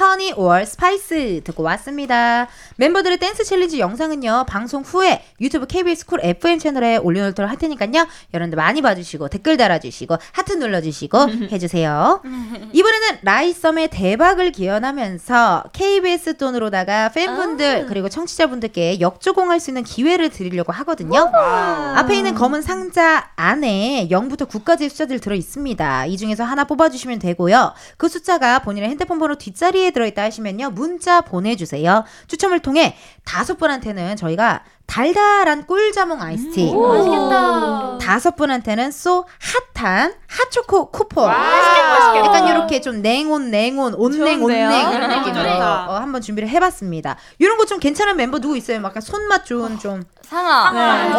[0.00, 2.46] Honey or Spice 듣고 왔습니다.
[2.76, 8.56] 멤버들의 댄스 challenge 영상은요 방송 후에 유튜브 KBS 쿨 FM 채널에 올려놓도록 할 테니까요 여러분들
[8.56, 11.18] 많이 봐주시고 댓글 달아주시고 하트 눌러주시고
[11.50, 12.22] 해주세요.
[12.72, 21.28] 이번에는 라잇썸의 대박을 기원하면서 KBS 돈으로다가 팬분들 그리고 청취자분들께 역조공할 수 있는 기회를 드리려고 하거든요.
[21.34, 26.06] 앞에 있는 검은 상자 안에 0부터 9까지의 숫자들 들어 있습니다.
[26.06, 27.72] 이 중에서 하나 뽑아주시면 되고요.
[27.96, 30.70] 그 숫자가 본인의 핸드폰 번호 뒷자리에 들어있다 하시면요.
[30.70, 32.04] 문자 보내주세요.
[32.26, 36.72] 추첨을 통해 다섯 분한테는 저희가 달달한 꿀자몽 아이스티.
[36.74, 37.98] 오, 맛있겠다.
[37.98, 39.26] 다섯 분한테는 so
[39.74, 41.26] hot한 핫초코 쿠폰.
[41.30, 42.24] 맛있겠다.
[42.24, 44.60] 약간 이렇게 좀 냉온 냉온 온냉 온냉?
[44.92, 45.86] 이런 느낌으로 좋다.
[45.90, 47.16] 어, 한번 준비를 해봤습니다.
[47.38, 48.80] 이런 거 좀 괜찮은 멤버 누구 있어요?
[48.80, 50.72] 막 약간 손맛 좋은 좀 상아.
[50.72, 51.14] 네.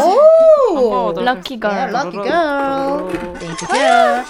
[0.75, 1.71] 오 lucky girl.
[1.75, 2.25] 네, lucky girl.
[3.39, 4.25] thank you girl.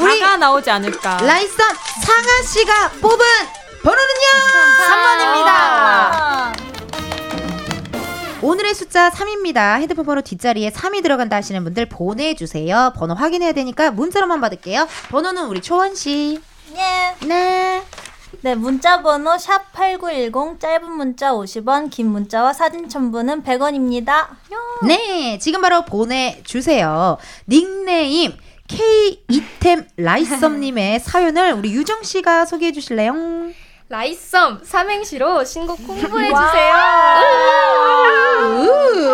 [0.00, 1.16] 우리 상아가 나오지 않을까.
[1.22, 1.56] 라잇썸
[2.02, 3.24] 상아 씨가 뽑은
[3.84, 4.28] 번호는요
[4.88, 6.54] 3번입니다.
[8.42, 9.78] 오늘의 숫자 3입니다.
[9.78, 12.94] 핸드폰 번호 뒷자리에 3이 들어간다 하시는 분들 보내주세요.
[12.96, 14.88] 번호 확인해야 되니까 문자로만 받을게요.
[15.10, 16.40] 번호는 우리 초원 씨.
[16.74, 17.14] 예.
[17.26, 17.82] 네.
[18.40, 24.28] 네, 문자 번호 샵 8910 짧은 문자 50원, 긴 문자와 사진 첨부는 100원입니다.
[24.86, 27.18] 네, 지금 바로 보내 주세요.
[27.48, 28.32] 닉네임
[28.66, 33.12] K 이템 라이썸님의 사연을 우리 유정 씨가 소개해 주실래요?
[33.88, 36.46] 라이썸 삼행시로 신곡 홍보해 와.
[36.46, 36.74] 주세요.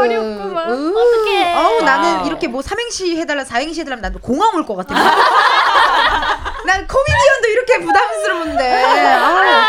[0.00, 0.70] 어렵구만.
[0.70, 1.54] 어떡해.
[1.54, 4.94] 어우, 나는 이렇게 뭐 삼행시 해달라, 사행시 해달라면 나도 공항 올 것 같아.
[6.64, 8.84] 난 코미디언도 이렇게 부담스러운데.
[8.84, 9.64] 아,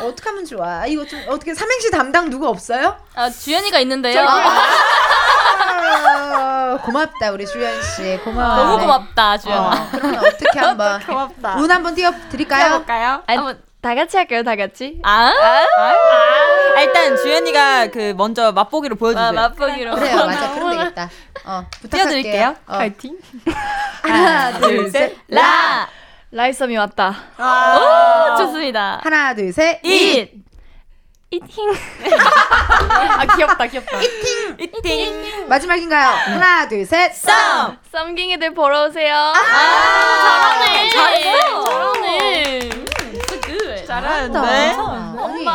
[0.00, 0.86] 어떡- 어떡하면 좋아.
[0.86, 2.96] 이거 좀 어떻게 삼행시 담당 누구 없어요?
[3.16, 4.24] 아 주연이가 있는데요.
[5.70, 8.18] 아, 고맙다 우리 주연 씨.
[8.24, 8.54] 고마워.
[8.56, 9.68] 너무 고맙다 주연아.
[9.68, 11.56] 어, 그러면 어떻게 한번 고맙다.
[11.56, 12.66] 운 한번 띄워 드릴까요?
[12.68, 13.22] 띄워볼까요?
[13.26, 14.42] 한번 다 같이 할까요?
[14.42, 14.98] 다 같이.
[15.04, 15.32] 아?
[16.76, 19.28] 아, 일단 주연이가 그 먼저 맛보기로 보여주세요.
[19.28, 19.94] 아, 맛보기로.
[19.94, 20.52] 그래요, 맞아.
[20.54, 21.08] 그럼 되겠다.
[21.44, 21.90] 어, 부탁할게요.
[21.90, 22.56] 띄워드릴게요.
[22.66, 22.78] 어.
[22.78, 23.16] 파이팅.
[24.02, 25.16] 하나, 둘, 셋.
[25.28, 25.88] 라.
[26.32, 27.14] 라잇썸이 왔다.
[27.36, 28.34] 아.
[28.34, 29.00] 오, 좋습니다.
[29.02, 29.80] 하나, 둘, 셋.
[29.84, 30.32] 잇.
[31.30, 31.74] 이팅.
[32.90, 34.00] 아 귀엽다 귀엽다.
[34.00, 34.56] 이팅.
[34.58, 35.46] 이팅.
[35.48, 36.08] 마지막인가요?
[36.32, 37.12] 하나, 둘, 셋.
[37.14, 37.78] 썸.
[37.92, 39.14] 썸갱이들 보러 오세요.
[39.14, 39.34] 아,
[40.22, 40.90] 잘하네.
[40.90, 41.64] 잘했어.
[41.64, 42.87] 잘하네.
[43.98, 44.42] So good.
[44.42, 45.18] 잘하는데?
[45.22, 45.48] 아니,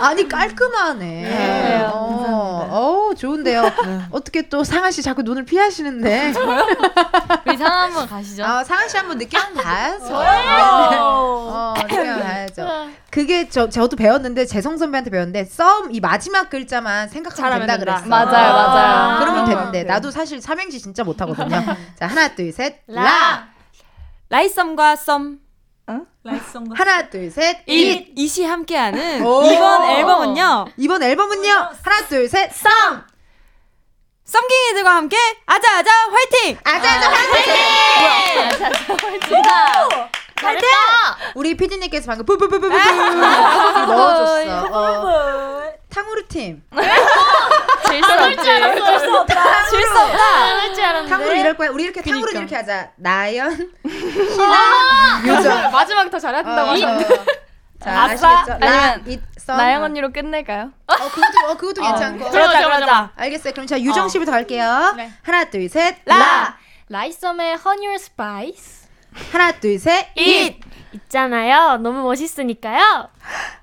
[0.00, 1.84] 아니 깔끔하네.
[1.92, 3.70] 어, 어, 좋은데요.
[4.10, 6.32] 어떻게 또 상아 씨 자꾸 눈을 피하시는데?
[7.46, 8.44] 우리 상아 한번 가시죠.
[8.44, 10.06] 아, 상아 씨 한번 느껴 가야죠.
[10.06, 10.20] 저요.
[10.90, 10.96] 네.
[11.00, 12.68] 어, 느껴 가야죠.
[13.10, 18.06] 그게 저 저도 배웠는데 재성 선배한테 배웠는데 썸 이 마지막 글자만 생각하면 된다 그랬어.
[18.06, 19.18] 맞아요, 맞아요.
[19.18, 21.48] 그러면 아, 되는데 나도 사실 삼행시 진짜 못 하거든요.
[21.98, 22.76] 자 하나 둘 셋.
[22.86, 23.02] 라.
[23.02, 23.48] 라.
[24.28, 25.38] 라이썸과 썸.
[26.76, 27.62] 하나 둘 셋.
[27.66, 28.12] 잇.
[28.16, 29.42] 이시 함께하는 오.
[29.50, 30.66] 이번 앨범은요.
[30.76, 31.50] 이번 앨범은요.
[31.82, 32.52] 하나 둘 셋.
[32.52, 32.68] 썸.
[34.24, 35.16] 썸갱이들과 함께
[35.46, 36.56] 아자아자 화이팅!
[36.62, 37.54] 아자아자 화이팅!
[40.40, 40.66] 잘했다.
[41.34, 42.68] 우리 피디님께서 방금 뿌뿌뿌뿌뿌
[43.86, 44.66] 넣어줬어.
[44.70, 45.60] 어.
[45.90, 46.62] 탕후루 팀.
[47.88, 48.36] 질수 없지.
[48.44, 49.64] 질수 없다.
[49.66, 51.06] 질수 없다.
[51.08, 51.70] 탕후루 이럴 거야.
[51.70, 52.30] 우리 이렇게 탕후루.
[52.30, 52.90] 이렇게 하자.
[52.96, 53.72] 나연,
[54.40, 55.22] 아!
[55.26, 55.70] 요정.
[55.72, 57.14] 마지막 더 잘한다고 어, 하셨는데.
[57.14, 57.24] 어.
[57.80, 58.44] 자, 아싸.
[58.60, 59.26] 아니면.
[59.46, 60.70] 나영 언니로 끝낼까요?
[60.86, 62.30] 어, 그것도, 어, 그것도 괜찮고.
[62.30, 63.10] 그러자, 그러자.
[63.16, 63.52] 알겠어요.
[63.52, 64.94] 그럼 자, 유정 씨부터 갈게요.
[64.96, 65.10] 네.
[65.22, 65.96] 하나, 둘, 셋.
[66.04, 66.16] 라.
[66.16, 66.58] 라.
[66.88, 67.58] 라이썸의
[67.94, 68.79] Spice.
[69.32, 70.08] 하나, 둘, 셋.
[70.16, 70.60] 잇.
[70.92, 71.76] 있잖아요.
[71.78, 73.08] 너무 멋있으니까요.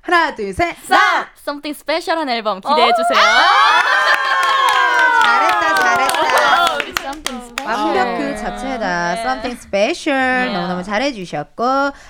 [0.01, 0.75] 하나, 둘, 셋.
[0.87, 0.97] 썸.
[1.37, 3.25] Something special한 앨범 기대해 주세요.
[5.23, 6.75] 잘했다, 잘했다.
[6.75, 7.56] 우리 Something special.
[7.67, 9.13] 완벽 그 자체다.
[9.19, 10.53] Something special.
[10.53, 11.63] 너무너무 잘해주셨고.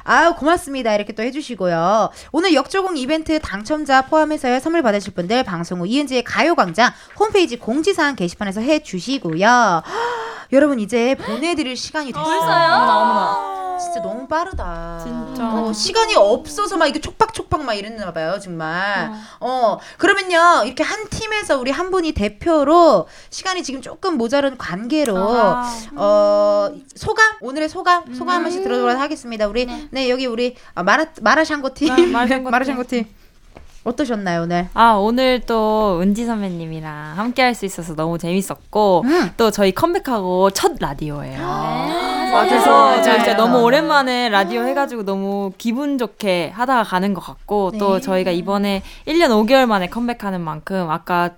[0.03, 0.93] 아유, 고맙습니다.
[0.93, 2.09] 이렇게 또 해주시고요.
[2.31, 8.61] 오늘 역조공 이벤트 당첨자 포함해서 선물 받으실 분들 방송 후 이은지의 가요광장 홈페이지 공지사항 게시판에서
[8.61, 9.81] 해주시고요.
[10.53, 12.37] 여러분, 이제 보내드릴 시간이 됐어요.
[12.37, 13.57] 어머나, 어머나.
[13.79, 14.99] 진짜 너무 빠르다.
[15.03, 15.71] 진짜.
[15.73, 19.11] 시간이 없어서 막 이렇게 촉박촉박 막 이랬나 봐요, 정말.
[19.39, 19.77] 어.
[19.97, 25.46] 그러면요, 이렇게 한 팀에서 우리 한 분이 대표로 시간이 지금 조금 모자른 관계로, 아.
[25.95, 27.25] 어, 소감?
[27.41, 28.13] 오늘의 소감?
[28.13, 29.47] 소감 한 번씩 들어보도록 하겠습니다.
[29.47, 31.91] 우리, 네, 여기 우리 아, 마라, 마라샹궈 팀.
[31.91, 32.51] 아, 마라샹궈 팀.
[32.51, 33.05] 마라샹궈 팀.
[33.83, 34.67] 어떠셨나요, 오늘?
[34.73, 39.31] 아 오늘 또 은지 선배님이랑 함께 할 수 있어서 너무 재밌었고 음.
[39.37, 41.37] 또 저희 컴백하고 첫 라디오예요.
[42.49, 43.37] 그래서 저희 진짜.
[43.37, 48.01] 너무 오랜만에 라디오 해가지고 너무 기분 좋게 하다가 가는 것 같고 또 네.
[48.01, 51.31] 저희가 이번에 1년 5개월 만에 컴백하는 만큼 아까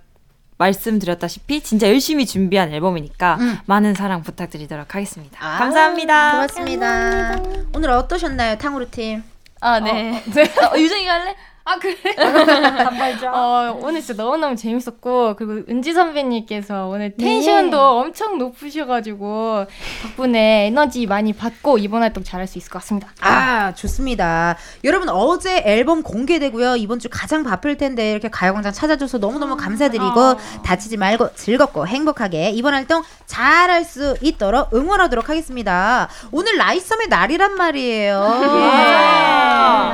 [0.60, 5.40] 말씀드렸다시피 진짜 열심히 준비한 앨범이니까 많은 사랑 부탁드리도록 하겠습니다.
[5.42, 6.32] 아, 감사합니다.
[6.34, 7.40] 고맙습니다.
[7.74, 9.24] 오늘 어떠셨나요, 탕후루 팀?
[9.62, 10.24] 아, 네.
[10.72, 11.36] 어, 유정이가 할래?
[11.70, 11.96] 아, 그래?
[13.32, 19.68] 어, 오늘 진짜 너무너무 재밌었고, 그리고 은지 선배님께서 오늘 텐션도 엄청 높으셔가지고,
[20.02, 23.10] 덕분에 에너지 많이 받고 이번 활동 잘할 수 있을 것 같습니다.
[23.22, 24.58] 아, 좋습니다.
[24.84, 26.78] 여러분 어제 앨범 공개되고요.
[26.78, 32.74] 이번 주 가장 바쁠 텐데 이렇게 가요광장 찾아줘서 너무너무 감사드리고 다치지 말고 즐겁고 행복하게 이번
[32.74, 36.10] 활동 잘할 수 있도록 응원하도록 하겠습니다.
[36.32, 38.18] 오늘 라이썸의 날이란 말이에요.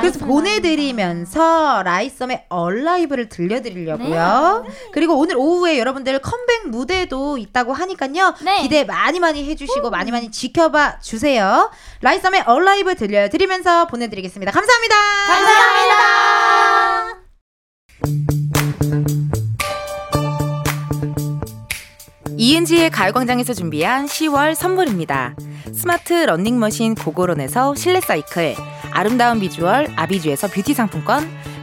[0.00, 4.64] 그래서 보내드리면서 라이썸의 얼라이브를 들려드리려고요.
[4.92, 8.34] 그리고 오늘 오후에 여러분들 컴백 무대도 있다고 하니까요.
[8.62, 11.70] 기대 많이 많이 해주시고 많이 많이 지켜봐 주세요.
[12.02, 14.52] 라이썸의 얼라이브 들려드리면서 보내드리겠습니다.
[14.52, 14.94] 감사합니다.
[15.26, 17.16] 감사합니다.
[22.38, 25.34] 이은지의 가요광장에서 준비한 10월 선물입니다.
[25.72, 28.54] 스마트 러닝머신 고고론에서 실내 사이클,
[28.92, 31.26] 아름다운 비주얼 아비주에서 뷰티 상품권,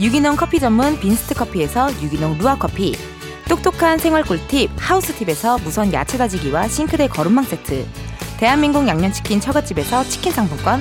[0.00, 2.94] 유기농 커피 전문 빈스트 커피에서 유기농 루아 커피.
[3.48, 7.84] 똑똑한 생활 꿀팁 하우스팁에서 무선 야채 다지기와 싱크대 거름망 세트.
[8.36, 10.80] 대한민국 양념치킨 처갓집에서 치킨 상품권.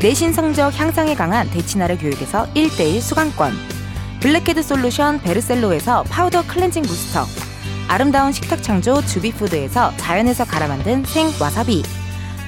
[0.00, 3.52] 내신 성적 향상에 강한 대치나래 교육에서 1대1 수강권.
[4.20, 7.26] 블랙헤드 솔루션 베르셀로에서 파우더 클렌징 부스터.
[7.88, 11.82] 아름다운 식탁 창조 주비푸드에서 자연에서 갈아 만든 생 와사비.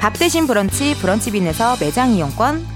[0.00, 2.75] 밥 대신 브런치 브런치빈에서 매장 이용권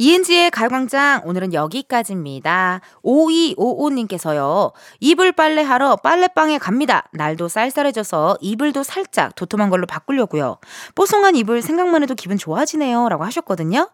[0.00, 2.80] 이은지의 가요광장 오늘은 여기까지입니다.
[3.04, 4.72] 5255님께서요.
[4.98, 7.04] 이불 빨래하러 빨래방에 갑니다.
[7.12, 10.56] 날도 쌀쌀해져서 이불도 살짝 도톰한 걸로 바꾸려고요.
[10.94, 13.10] 뽀송한 이불 생각만 해도 기분 좋아지네요.
[13.10, 13.90] 라고 하셨거든요.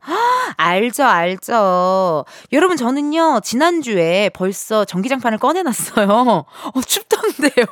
[0.56, 2.24] 알죠, 알죠.
[2.52, 6.06] 여러분, 저는요, 지난주에 벌써 전기장판을 꺼내놨어요.
[6.46, 7.66] 어, 춥던데요?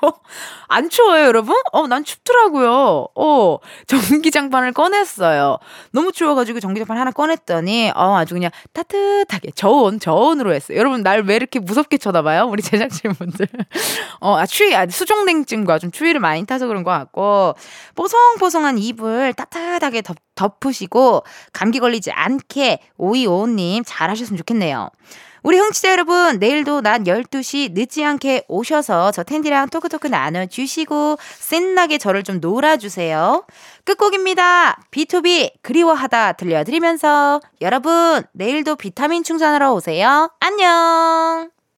[0.66, 1.54] 안 추워요, 여러분?
[1.70, 3.06] 어, 난 춥더라고요.
[3.14, 5.58] 어, 전기장판을 꺼냈어요.
[5.92, 10.78] 너무 추워가지고 전기장판 하나 꺼냈더니, 어, 아주 그냥 따뜻하게 저온, 저온으로 했어요.
[10.78, 12.44] 여러분, 날 왜 이렇게 무섭게 쳐다봐요?
[12.46, 13.46] 우리 제작진분들.
[14.20, 17.54] 어, 아, 추위, 아, 수족냉증과 좀 추위를 많이 타서 그런 것 같고,
[17.94, 21.22] 뽀송뽀송한 이불 따뜻하게 덮, 덮으시고,
[21.52, 24.90] 감기 걸리지 않게 오이오님 잘 하셨으면 좋겠네요.
[25.44, 32.22] 우리 흥취자 여러분, 내일도 낮 12시 늦지 않게 오셔서 저 텐디랑 토크토크 나눠주시고, 신나게 저를
[32.22, 33.44] 좀 놀아주세요.
[33.84, 34.80] 끝곡입니다.
[34.90, 40.30] B2B 그리워하다 들려드리면서, 여러분, 내일도 비타민 충전하러 오세요.
[40.40, 41.50] 안녕!